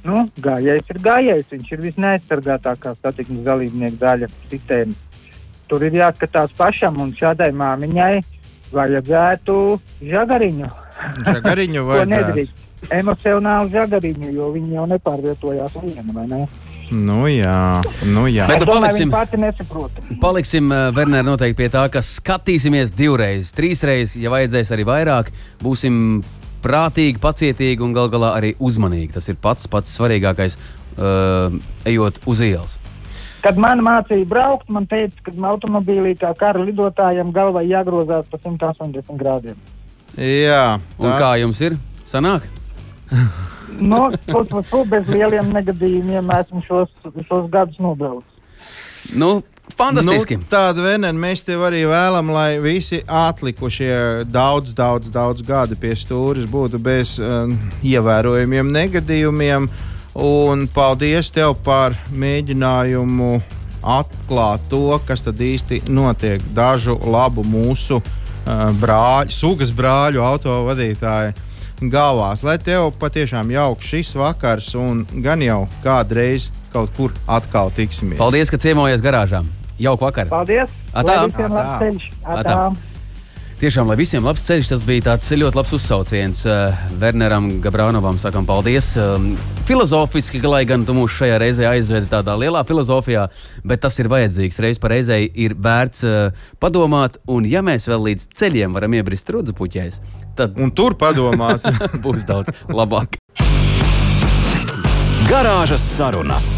[0.07, 5.03] nu, gājējs ir gājējs, viņš ir visneaizsargātākā satiksmes dalībnieka daļa sistēmas.
[5.67, 8.13] Tur ir jāskatās pašam, un šādai māmiņai
[8.71, 9.57] vajadzētu
[10.13, 10.71] žagariņu.
[11.27, 12.47] Žagariņu vajadzētu.
[12.93, 16.41] Emocionāli žagariņu, jo viņi jau nepārvietojās viena, vai ne?
[16.91, 18.45] Nu jā, nu jā.
[18.47, 19.12] Bet nu paliksim-.
[20.21, 25.32] Paliksim, uh, Werner, noteikti pie tā, ka skatīsimies divreiz, trīsreiz, ja vajadzēs arī vairāk.
[25.63, 26.21] Būsim
[26.63, 29.12] prātīgi, pacietīgi un gal galā arī uzmanīgi.
[29.17, 30.56] Tas ir pats pats svarīgākais,
[30.95, 32.78] uh, ejot uz ielas.
[33.43, 39.19] Kad man mācīja braukt, man teica, ka automobīlī kā kara lidotājiem galvā jāgrozās pa 180
[39.19, 39.60] grādiem.
[40.17, 41.78] Jā, Un tas- kā jums ir?
[42.08, 42.47] Sanāk?
[43.80, 44.08] No,
[44.69, 46.91] fu, bez lieliem negadījumiem esmu šos,
[47.27, 48.34] šos gadus nobraucis.
[49.15, 49.41] Nu,
[49.77, 50.38] fantastiski.
[50.39, 55.93] Nu, tāda vienā mēs tev arī vēlam, lai visi atlikušie daudz, daudz, daudz gadi pie
[55.99, 57.51] stūres būtu bez uh,
[57.84, 59.69] ievērojumiem negadījumiem.
[60.17, 63.36] Un paldies tev par mēģinājumu
[63.88, 71.36] atklāt to, kas tad īsti notiek dažu labu mūsu uh, brāļu, sugas brāļu autovadītāju
[71.82, 72.44] galvās.
[72.46, 78.20] Lai tev patiešām jauks šis vakars, un gan jau kādreiz kaut kur atkal tiksimies.
[78.20, 79.46] Paldies, ka ciemojies garāžā.
[79.78, 80.34] Jauku vakaru.
[80.34, 80.74] Paldies!
[80.94, 81.24] Atā.
[81.30, 81.50] Atā.
[81.54, 82.42] Atā.
[82.42, 82.62] Atā.
[83.58, 88.20] Tiešām, lai visiem labs ceļš, tas bija tāds ļoti labs uzsauciens uh, Werneram Gabrānovam.
[88.22, 88.92] Sakām, paldies.
[89.02, 89.32] Um,
[89.66, 93.26] filozofiski, lai gan tu mūs šajā reizē aizvedi tādā lielā filozofijā,
[93.66, 94.62] bet tas ir vajadzīgs.
[94.62, 99.34] Reiz par reizei ir vērts uh, padomāt, un ja mēs vēl līdz ceļiem varam iebrist
[99.34, 99.98] rudzu puķēs,
[100.38, 101.65] tad Un tur padomāt.
[102.04, 103.19] būs daudz labāk.
[105.28, 106.58] Garāžas sarunas.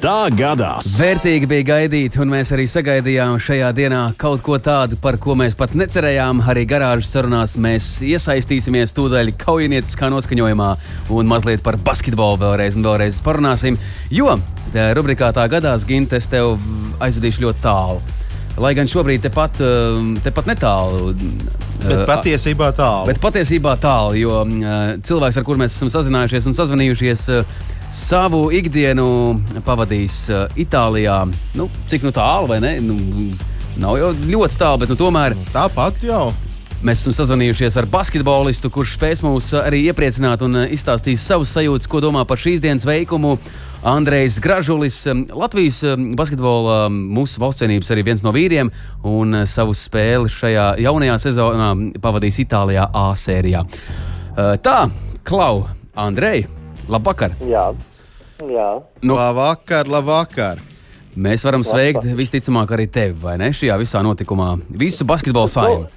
[0.00, 0.86] Tā gadās.
[0.96, 5.52] Vērtīgi bija gaidīt, un mēs arī sagaidījām šajā dienā kaut ko tādu, par ko mēs
[5.60, 6.40] pat necerējām.
[6.48, 10.70] Arī garāžas sarunās mēs iesaistīsimies tūdaļ kaujinieciskā noskaņojumā
[11.12, 13.76] un mazliet par basketbolu vēlreiz un vēlreiz parunāsim.
[14.08, 14.38] Jo
[14.72, 16.56] tā rubrikā tā gadās, Ginte, es tev
[17.04, 18.00] aizvedīšu ļoti tālu.
[18.56, 21.12] Lai gan šobrīd tepat, eh, tepat netālu.
[21.84, 23.08] Bet eh, patiesībā tālu.
[23.10, 28.42] Bet patiesībā tālu, jo uh, cilvēks, ar kuriem mēs esam sazinājušies un sazvanījušies, uh, savu
[28.54, 29.06] ikdienu
[29.66, 31.22] pavadījis uh, Itālijā.
[31.58, 32.76] Nu, cik nu tālu, vai ne?
[32.84, 32.98] Nu,
[33.80, 35.36] nav jau ļoti tālu, bet nu, tomēr.
[35.54, 36.28] Tāpat jau.
[36.80, 41.90] Mēs esam sazvanījušies ar basketbolistu, kurš spēs mūs arī iepriecināt un uh, izstāstīs savus sajūtas,
[41.90, 43.36] ko domā par šīs dienas veikumu.
[43.82, 48.68] Andrejs Gražulis, um, Latvijas um, basketbola um, mūsu valstsienības arī viens no vīriem,
[49.08, 51.70] un uh, savu spēli šajā jaunajā sezonā
[52.04, 53.62] pavadīs Itālijā A sērijā.
[53.64, 54.82] Uh, Tā,
[55.24, 55.64] Klau,
[55.96, 56.44] Andrej,
[56.92, 57.38] labvakar!
[57.48, 57.70] Jā,
[58.44, 58.68] jā.
[59.00, 59.16] Nu.
[59.16, 60.60] Labvakar, labvakar.
[61.16, 63.48] Mēs varam sveikt visticamāk arī tevi, vai ne?
[63.56, 64.58] Šajā visā notikumā.
[64.76, 65.88] Visu basketbola saimnu.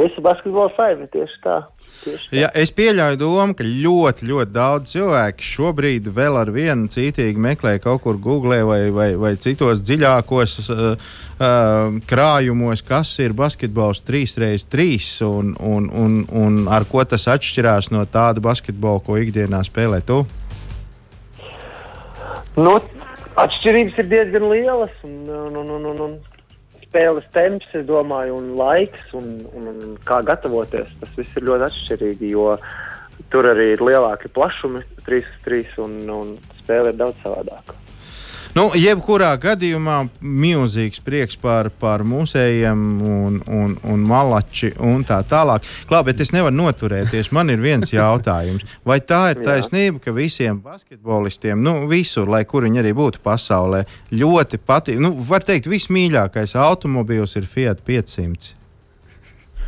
[0.00, 1.62] Visu basketbola saimi tieši tā.
[2.32, 7.74] Ja, es pieļauju domu, ka ļoti, ļoti daudz cilvēku šobrīd vēl ar vienu cītīgi meklē
[7.82, 14.88] kaut kur Google vai, vai, vai citos dziļākos uh, uh, krājumos, kas ir basketbols 3x3
[15.28, 20.22] un, un, un, un ar ko tas atšķirās no tāda basketbola, ko ikdienā spēlē tu.
[22.56, 22.78] Nu,
[23.40, 24.96] atšķirības ir diezgan lielas.
[25.04, 26.18] Un, un, un, un, un
[26.90, 30.90] spēles temps, es domāju, un laiks, un, un, un kā gatavoties.
[31.00, 32.56] Tas viss ir ļoti atšķirīgi, jo
[33.30, 37.78] tur arī ir lielāki plašumi, 3-3, un, un spēle ir daudz savādāka.
[38.50, 45.66] Nu, jebkurā gadījumā milzīgs prieks par, par mūsējiem un, un, un malači un tā tālāk.
[45.86, 47.30] Klā, bet es nevaru noturēties.
[47.36, 48.66] Man ir viens jautājums.
[48.86, 53.84] Vai tā ir taisnība, ka visiem basketbolistiem, nu, visur, lai kur viņi arī būtu pasaulē,
[54.10, 58.56] ļoti patīk, nu, var teikt, vismīļākais automobīls ir Fiat 500?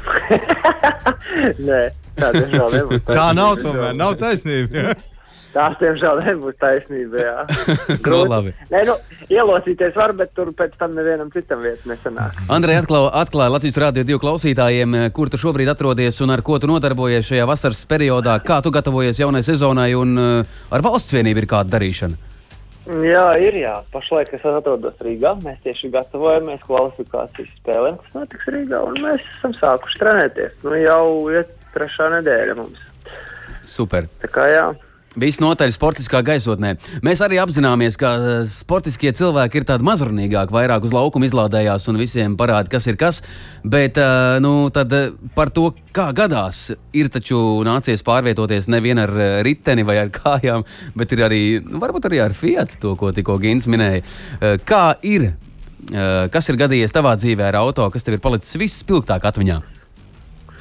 [1.69, 1.83] Nē,
[2.19, 2.35] tā.
[3.07, 4.97] Tā nav tomēr, nav taisnība.
[5.53, 5.69] Ja?
[5.69, 7.21] Tā diemžēl nebūs taisnība.
[7.21, 7.37] Jā.
[8.13, 8.53] Nu, labi.
[8.73, 8.95] Nē, nu,
[9.33, 12.41] ielocīties var, bet tur pēc tam nevienam citam vietas nesanāk.
[12.53, 16.59] Andrej, atklāja, atklāja Latvijas Rādio divu klausītājiem, eh, kur tu šobrīd atrodies un ar ko
[16.61, 18.39] tu nodarbojies šajā vasaras periodā.
[18.45, 22.33] Kā tu gatavojies jaunai sezonai un uh, ar valsts vienību ir kāda darīšana?
[22.83, 23.77] Jā, ir jā.
[23.95, 25.37] Pašlaik es atrodos Rīgā.
[25.45, 28.81] Mēs tieši gatavojamies kvalifikācijas spēlēm, kas notiks Rīgā.
[28.89, 30.57] un Mēs esam sākuši trenēties.
[30.67, 32.81] Nu, jau ir trešā nedēļa mums.
[33.63, 34.11] Super.
[34.25, 34.65] Tā kā jā.
[35.13, 36.71] Visnotaļ sportiskā gaisotnē.
[37.05, 42.01] Mēs arī apzināmies, ka eh, sportiskie cilvēki ir tādi mazrunīgāki, vairāk uz laukuma izlādējās un
[42.01, 43.21] visiem parāda, kas ir kas.
[43.61, 45.05] Bet eh, nu, eh,
[45.37, 49.13] par to, kā gadās, ir taču nācies pārvietoties nevien ar
[49.45, 50.65] riteni vai ar kājām,
[50.97, 54.01] bet ir arī, nu, varbūt arī ar Fiat, to, ko tikko Gins minēja.
[54.65, 55.35] Kā ir?
[56.33, 59.61] Kas ir gadījies tavā dzīvē ar auto, kas tev ir palicis vispilgtāk atmiņā?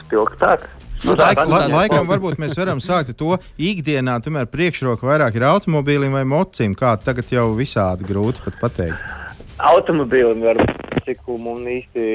[0.01, 0.65] Spilgtāk.
[1.03, 5.35] Nu, tā- laik, la, laikam varbūt mēs varam sākt ar to ikdienā, tomēr priekšroka vairāk
[5.39, 9.17] ir automobīlim vai mocim, kā tagad jau visādi grūti pat pateikt.
[9.61, 12.05] Automobīlim var būt, cik man īsti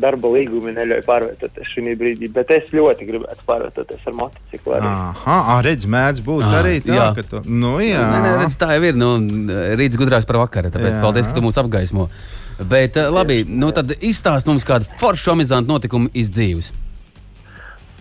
[0.00, 4.74] darba līgumi neļauj pārvietoties šī brīdī, bet es ļoti gribētu pārvietoties ar motociklu.
[4.76, 4.90] Arī.
[4.90, 7.08] Aha, ah, redz, mēdz būt Ah, arī tā, jā.
[7.16, 8.02] ka tu, nu jā.
[8.04, 8.94] Nē, nē, redz, tā jau ir.
[9.00, 9.14] Nu,
[9.80, 11.00] rīts gudrāks par vakaru, tāpēc Jā.
[11.04, 12.08] paldies, ka tu mūs apgaismo.
[12.60, 16.72] Bet, labi, nu tad izstāst mums kādu foršu amizantu notikumu iz dzīves.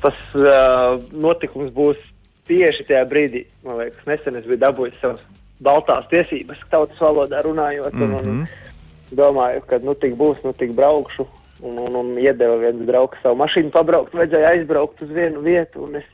[0.03, 1.99] Tas uh, notikums būs
[2.49, 5.21] tieši tajā brīdī, man liekas, nesen es biju dabūjis savas
[5.63, 7.93] baltās tiesības, tautas valodā runājot.
[7.93, 8.19] Mm -hmm.
[8.19, 11.27] un, un domāju, ka nu tik būs, nu tik braukšu.
[11.59, 15.83] Un, un, un iedeva viens draugs savu mašīnu pabraukt, vajadzēja aizbraukt uz vienu vietu.
[15.83, 16.05] un es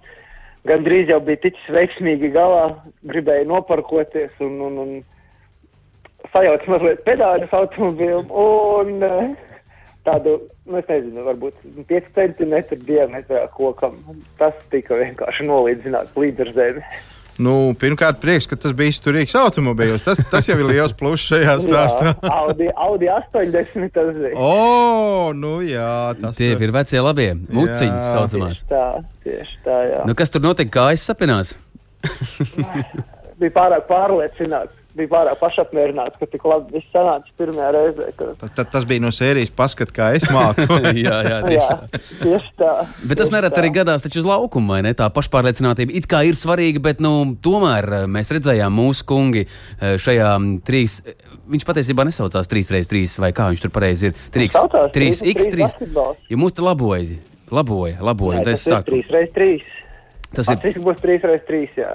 [0.66, 2.72] Gandrīz jau bija ticis veiksmīgi galā,
[3.06, 4.96] gribēju noparkoties un, un, un
[6.34, 9.28] sajaukt mazliet pedāļus automobīlim un eh,
[10.06, 10.38] tādu,
[10.70, 13.98] nu nezinu, varbūt 5 centimetru diametrā kokam.
[14.40, 16.86] Tas tika vienkārši nolīdzināts līdz ar zemi.
[17.36, 20.06] Nu, pirmkārt, prieks, ka tas bija izturīgs automobīls.
[20.06, 22.14] Tas, tas jau ir liels pluss šajā stāstā.
[22.14, 24.32] Jā, Audi, Audi 80 tas bija.
[24.40, 28.14] O, nu jā, tas Tie ir vecie labie muciņas, Jā.
[28.16, 28.64] saucamās.
[28.64, 28.86] Tieši tā,
[29.28, 30.00] tieši tā, jā.
[30.08, 30.72] Nu, kas tur notika?
[30.78, 31.52] Kā es sapinās?
[33.42, 38.08] Bija pārāk pārliecināts, bija pārāk pašapmierināts, ka tik labi viss sanāca pirmajā reizē.
[38.18, 38.30] Ka...
[38.42, 40.66] Ta- ta- Tas bija no sērijas paskat, kā es māku.
[41.06, 41.60] jā, jā, tieši.
[41.60, 42.72] Jā, tieši tā.
[43.08, 43.62] Bet tas tā.
[43.62, 44.96] arī gadās taču uz laukuma, vai ne?
[44.98, 49.96] Tā pašpārliecinātība it kā ir svarīga, bet nu, tomēr eh, mēs redzējām mūsu kungi eh,
[50.02, 51.00] šajā mm, trīs.
[51.46, 54.18] Viņš patiesībā nesaucās 3x3 vai kā viņš tur pareizi ir.
[54.34, 55.62] 3, saucās 3x3.
[55.62, 56.24] basketbols.
[56.32, 57.20] Ja mūs te laboja,
[57.54, 58.42] laboja, laboja.
[58.42, 59.62] Un tas ir saku, 3x3.
[60.34, 60.64] tas ir.
[60.66, 61.94] viss būs 3x3, jā.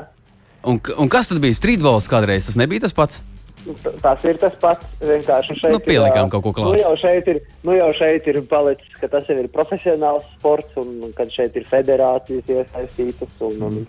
[0.69, 2.49] Un, un kas tad bija streetbols kādreiz?
[2.51, 3.23] Tas nebija tas pats.
[3.61, 4.87] T- Tas ir tas pats.
[5.05, 6.73] Vienkārši šeit Nu, ir, pielikām ā, kaut ko klāt.
[6.73, 11.13] Nu jau, šeit ir, nu jau šeit ir palicis, ka tas ir profesionāls sports un
[11.17, 13.35] kad šeit ir federācijas iesaistītas.
[13.45, 13.83] Un, un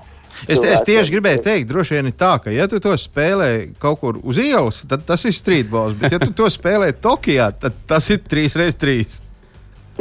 [0.48, 4.00] Es, es tieši gribēju teikt, droši vien ir tā, ka, ja tu to spēlē kaut
[4.00, 5.98] kur uz ielas, tad tas ir streetbols.
[6.00, 9.20] Bet, ja tu to spēlē Tokijā, tad tas ir 3x3.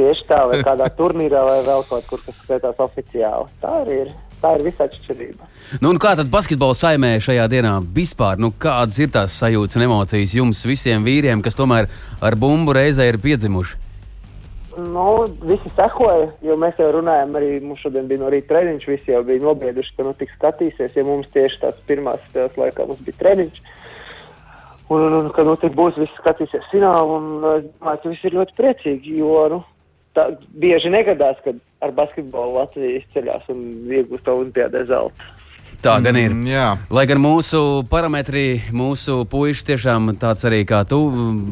[0.01, 3.49] Tieši tā, vai kādā turnīrā vai vēl kaut kur, kas skaitās oficiāli.
[3.61, 4.13] Tā arī ir.
[4.41, 5.45] tā ir visa atšķirība.
[5.85, 8.39] Nu, kā tad basketbola saimē šajā dienā vispār?
[8.41, 13.05] Nu, kādas ir tās sajūtas un emocijas jums visiem vīriem, kas tomēr ar bumbu reizē
[13.11, 13.77] ir piedzimuši?
[14.77, 19.11] Nu, visi sekoja, jo mēs jau runājam, arī mums šodien bija no rīta treniņš, visi
[19.11, 23.01] jau bija nobrieduši, ka nu tik skatīsies, ja mums tieši tās pirmās spēles laikā mums
[23.03, 23.59] bija treniņš.
[24.91, 28.27] Un, un, un ka nu tik būs, visi skatīsies finālu, un es domāju, ka visi
[28.29, 29.59] ir ļoti priecīgi, jo, nu,
[30.17, 30.27] tā
[30.61, 35.29] bieži negadās, kad ar basketbolu Latvija izceļās un iegūst olimpiādē zelta.
[35.81, 36.29] Tā gan ir.
[36.29, 36.65] Mm, jā.
[36.93, 40.99] Lai gan mūsu parametri, mūsu puiši tiešām tāds arī kā tu,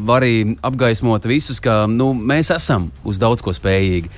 [0.06, 4.12] vari apgaismot visus, ka nu, mēs esam uz daudz ko spējīgi.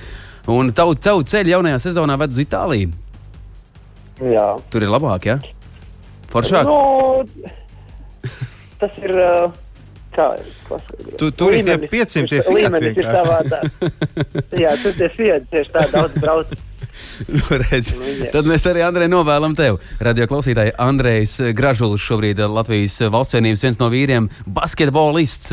[0.52, 2.92] Un tavu, tavu ceļu jaunajā sezonā ved uz Itāliju.
[4.20, 4.46] Jā.
[4.74, 5.38] Tur ir labāk, ja?
[6.34, 6.68] Foršāk.
[6.68, 7.24] Nu,
[8.82, 9.16] tas ir.
[9.16, 9.61] uh,
[10.12, 10.26] Kā
[10.68, 11.14] paskaidrot?
[11.18, 13.64] Tu- tur ir tie Līmenis 500 tie ir- Fiat Līmenis ir savādāk.
[14.64, 16.52] Jā, tur tie Fiat tieši tā daudz brauc.
[17.28, 18.26] Nu, redz, Nu.
[18.32, 19.78] Tad mēs arī Andrei novēlam tev.
[20.00, 25.52] Radio klausītāji Andrejs Gražulis šobrīd Latvijas valsts vienības viens no vīriem, basketbolists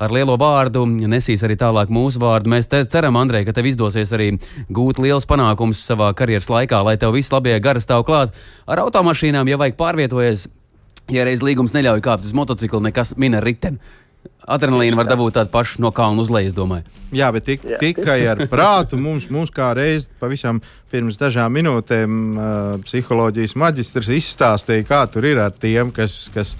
[0.00, 2.48] ar lielo vārdu, nesīs arī tālāk mūsu vārdu.
[2.52, 4.30] Mēs te ceram, Andrej, ka tev izdosies arī
[4.72, 8.32] gūt liels panākums savā karjeras laikā, lai tev viss labie gari stāv klāt.
[8.66, 10.46] Ar automašīnām, ja vajag pārvietoties,
[11.14, 13.80] ja reiz līgums neļauj kāpt uz motocikla, nekas mina riteni.
[14.50, 16.84] Adrenalīnu var dabūt tādu pašu no kalna uz leju, domāju.
[17.14, 17.78] Jā, bet tik, Jā.
[17.80, 20.58] tikai ar prātu mums, mums kā reiz pavisam
[20.90, 22.44] pirms dažām minūtēm uh,
[22.84, 26.54] psiholoģijas maģistrs izstāstīja, kā tur ir ar tiem, kas, kas,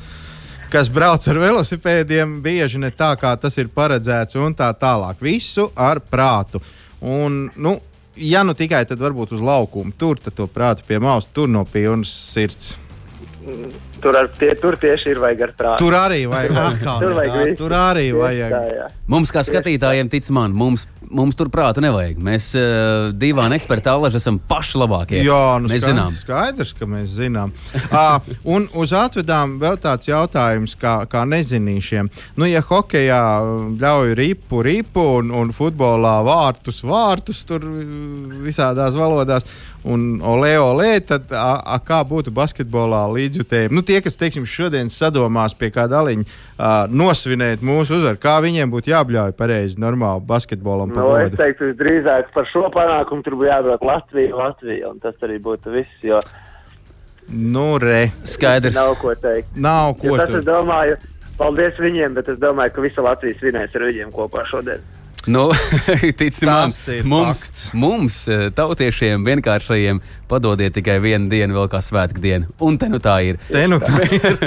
[0.71, 5.19] kas brauc ar velosipēdiem, bieži ne tā, kā tas ir paredzēts, un tā tālāk.
[5.25, 6.63] Visu ar prātu.
[7.01, 7.75] Un, nu,
[8.21, 12.13] ja nu tikai tad varbūt uz laukumu, tur to prātu pie malas, tur no pilnas
[12.35, 12.77] sirds.
[14.01, 15.85] Tur, ar, tie, tur tieši ir vajag ar prātu.
[15.85, 18.53] Tur arī vajag, atkal, Tur vajag jā, tur arī vajag.
[18.53, 18.89] Tā, jā.
[19.11, 22.21] Mums, kā skatītājiem, tic man, mums, mums tur prāta nevajag.
[22.25, 25.23] Mēs uh, divām eksperti alaži esam paši labākie.
[25.25, 26.19] Jā, nu mēs skaidrs, zinām.
[26.21, 27.55] Skaidrs, ka mēs zinām.
[27.89, 32.13] uh, un uz atvedām vēl tāds jautājums, kā, kā nezinīšiem.
[32.41, 33.23] Nu, ja hokeja
[33.81, 37.65] ļauj ripu, ripu un, un futbolā vārtus, vārtus tur
[38.45, 39.49] visādās valodās.
[39.89, 43.73] Un olē, olē, tad a, a, kā būtu basketbolā līdzjutējiem?
[43.73, 48.69] Nu, tie, kas, teiksim, šodien sadomās pie kāda aliņa uh, nosvinēt mūsu uzvaru, kā viņiem
[48.75, 53.89] būtu jābļauj pareizi, normāli basketbolam Nu, es teiktu, drīzāk par šo panākumu tur būtu jābrauc
[53.89, 56.21] Latvija, Latvija, un tas arī būtu viss, jo
[57.31, 58.75] Nu, re, Skaidrs.
[58.75, 59.57] nav ko teikt.
[59.57, 60.41] nav ko tas, tur.
[60.41, 60.97] es domāju,
[61.39, 64.83] paldies viņiem, bet es domāju, ka visa Latvija svinēs ar viņiem kopā šodien.
[65.27, 65.51] Nu,
[66.19, 66.71] ticim man,
[67.05, 67.69] mums, fakts.
[67.77, 70.01] mums, eh, tautiešiem, vienkāršajiem,
[70.31, 72.49] padodiet tikai vienu dienu, vēl kā svētku dienu.
[72.65, 73.37] Un te nu tā ir.
[73.51, 74.39] Te nu tā ir.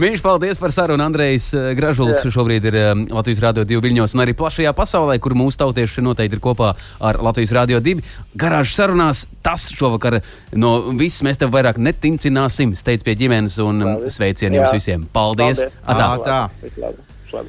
[0.00, 1.04] Mīļš, paldies par sarunu.
[1.04, 2.32] Andrejs eh, Gražulis Jā.
[2.32, 6.38] šobrīd ir eh, Latvijas Rādio 2 viļņos un arī plašajā pasaulē, kur mūsu tautieši noteikti
[6.38, 6.72] ir kopā
[7.04, 8.00] ar Latvijas Rādio 2.
[8.40, 10.22] Garāžas sarunās tas šovakar
[10.56, 12.72] no viss mēs tev vairāk netincināsim.
[12.78, 15.04] Steidz pie ģimenes un sveicienu jums visiem.
[15.12, 15.60] Paldies!
[15.60, 15.82] Paldies.
[15.84, 16.08] Atā.
[16.08, 17.44] Ā, tā.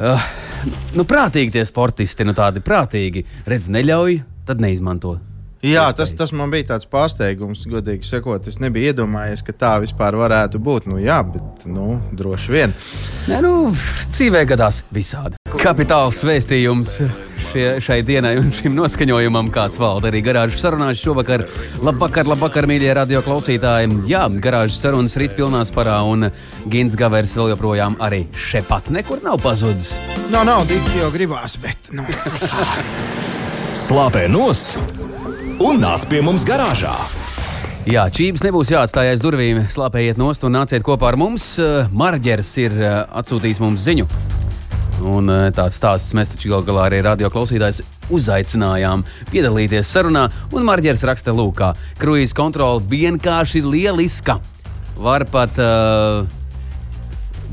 [0.00, 0.22] Uh,
[0.96, 3.26] nu, prātīgi tie sportisti, nu tādi prātīgi.
[3.48, 5.18] Redz, neļauj, tad neizmanto.
[5.62, 8.48] Jā, tas, tas man bija tāds pārsteigums, godīgi sakot.
[8.50, 10.88] Es nebiju iedomājies, ka tā vispār varētu būt.
[10.90, 12.74] Nu, jā, bet nu, droši vien.
[13.30, 13.52] Nē, nu,
[14.10, 15.38] dzīvē gadās visādi.
[15.62, 16.96] Kapitāls vēstījums
[17.52, 21.44] šie, šai dienai un šim noskaņojumam, kāds valda arī garāžas sarunās šovakar.
[21.84, 24.02] Labvakar, labvakar, mīļie radio klausītāji.
[24.10, 26.30] Jā, garāžas sarunas rīt pilnā sparā un
[26.72, 29.94] Gins Gavers vēl joprojām arī šepat nekur nav pazudis.
[30.32, 31.92] Nav, dikti jau gribās, bet.
[31.92, 32.06] Nu.
[33.84, 34.78] Slāpē nost
[35.62, 36.96] un nāc pie mums garāžā.
[37.88, 39.64] Jā, čības nebūs jāatstāj aiz durvīm.
[39.72, 41.56] Slāpējiet nost un nāciet kopā ar mums.
[41.90, 44.31] Marģers ir eh, atsūtījis mums ziņu.
[45.08, 47.82] Un eh, tāds stāsts mēs taču gal galā arī radio klausītājus
[48.12, 50.28] uzaicinājām piedalīties sarunā.
[50.54, 51.72] Un Marģers raksta, lūk, ka
[52.02, 54.38] kruīzes kontrole vienkārši lieliska.
[55.02, 56.22] Var pat uh,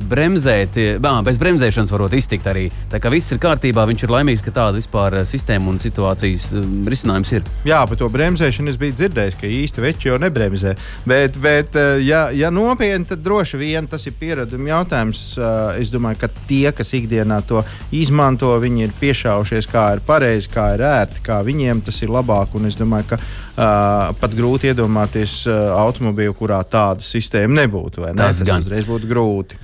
[0.10, 2.68] bremzēt, bā, bez bremzēšanas varot iztikt arī.
[2.92, 6.50] Tā kā viss ir kārtībā, viņš ir laimīgs, ka tāda vispār eh, sistēma un situācijas
[6.58, 7.50] um, risinājums ir.
[7.68, 10.76] Jā, par to bremzēšanu es biju dzirdējis, ka īsti veči jau nebremzē.
[11.10, 15.26] Bet, bet eh, ja, ja nopietni, tad droši vien tas ir piereduma jautājums.
[15.38, 17.62] Eh, Es domāju, ka tie, kas ikdienā to
[17.96, 22.56] izmanto, viņi ir piešāvušies, kā ir pareizi, kā ir ērti, kā viņiem tas ir labāk.
[22.58, 28.04] Un es domāju, ka uh, pat grūti iedomāties uh, automobīlu, kurā tāda sistēma nebūtu.
[28.08, 28.18] Ne?
[28.20, 28.66] Tas gan.
[28.66, 29.60] uzreiz būtu grūti.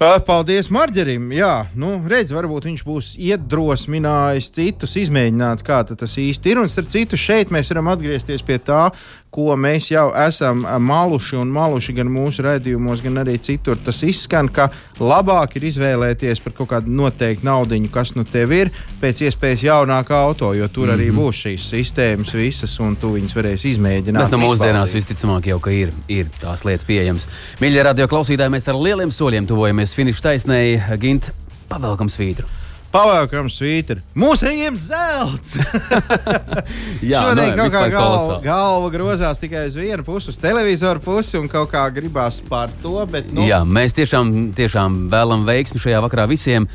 [0.00, 1.26] Paldies Marģerim.
[1.36, 6.60] Jā, nu, redz, varbūt viņš būs iedrosminājis citus izmēģināt, kā ta tas īsti ir.
[6.62, 8.86] Un starp citu, šeit mēs varam atgriezties pie tā,
[9.30, 13.78] ko mēs jau esam uh, maluši un maluši gan mūsu raidījumos, gan arī citur.
[13.84, 14.68] Tas izskan, ka
[14.98, 20.18] labāk ir izvēlēties par kaut kādu noteiktu naudu, kas nu tev ir, pēc iespējas jaunākā
[20.18, 20.98] auto, jo tur mm -hmm.
[20.98, 21.18] arī Mhm.
[21.18, 24.22] būs šīs sistēmas visas, un tu viņas varēsi izmēģināt.
[24.22, 27.28] Bet no mūsdienās visticamāk jau ir, ir tās lietas pieejamas.
[27.60, 30.98] Mīļie radio klausītāji, mēs ar lieliem soļiem tuvojamies finiša taisnēji.
[30.98, 31.32] Gint,
[31.68, 32.59] pavelkam svītru.
[32.90, 34.00] Pavēlkam svītru.
[34.18, 35.54] Mūsējiem zelts!
[37.10, 41.36] Jā, Šodien nu, kaut kā galva, galva grozās tikai uz vienu pusi, uz televizoru pusi,
[41.38, 42.96] un kaut kā gribās par to.
[43.10, 46.66] Bet, nu, Jā, mēs tiešām, tiešām vēlam veiksmi šajā vakarā visiem.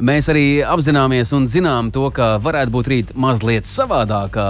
[0.00, 4.46] Mēs arī apzināmies un zinām to, ka varētu būt rīt mazliet savādākā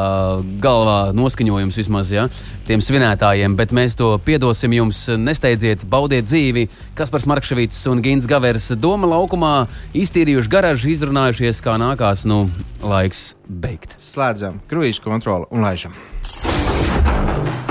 [0.63, 2.29] galvā noskaņojums vismaz ja,
[2.69, 5.03] tiem svinētājiem, bet mēs to piedosim jums.
[5.19, 6.69] Nesteidziet, baudiet dzīvi.
[6.95, 9.55] Kaspars Markevits un Gins Gavers Doma laukumā
[9.99, 12.23] iztīrījuši garažu, izrunājušies, kā nākās.
[12.31, 12.45] Nu,
[12.87, 13.99] laiks beigt.
[13.99, 15.99] Slēdzam kruīzu kontroli un laižam.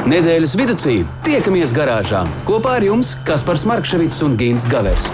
[0.09, 0.75] Nedēļas vidū
[1.23, 5.07] tiekamies garāžā kopā ar jums Kaspars Markevits un Gins Gavers.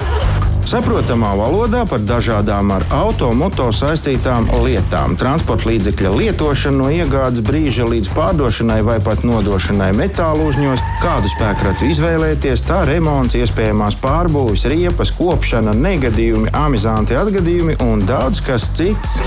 [0.65, 8.09] Saprotamā valodā par dažādām ar automoto saistītām lietām, transporta līdzekļa lietošanu no iegādes brīža līdz
[8.15, 15.75] pārdošanai vai pat nodošanai metālu uzņos, kādu spēkratu izvēlēties, tā remonts, iespējamās pārbūves, riepas, kopšana,
[15.77, 19.19] negadījumi, amizanti atgadījumi un daudz kas cits.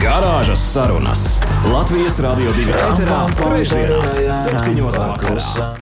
[0.00, 1.26] Garāžas sarunas
[1.68, 4.16] Latvijas Rādio 2 ēterā trešdienās,
[4.46, 5.70] septiņos vakarā.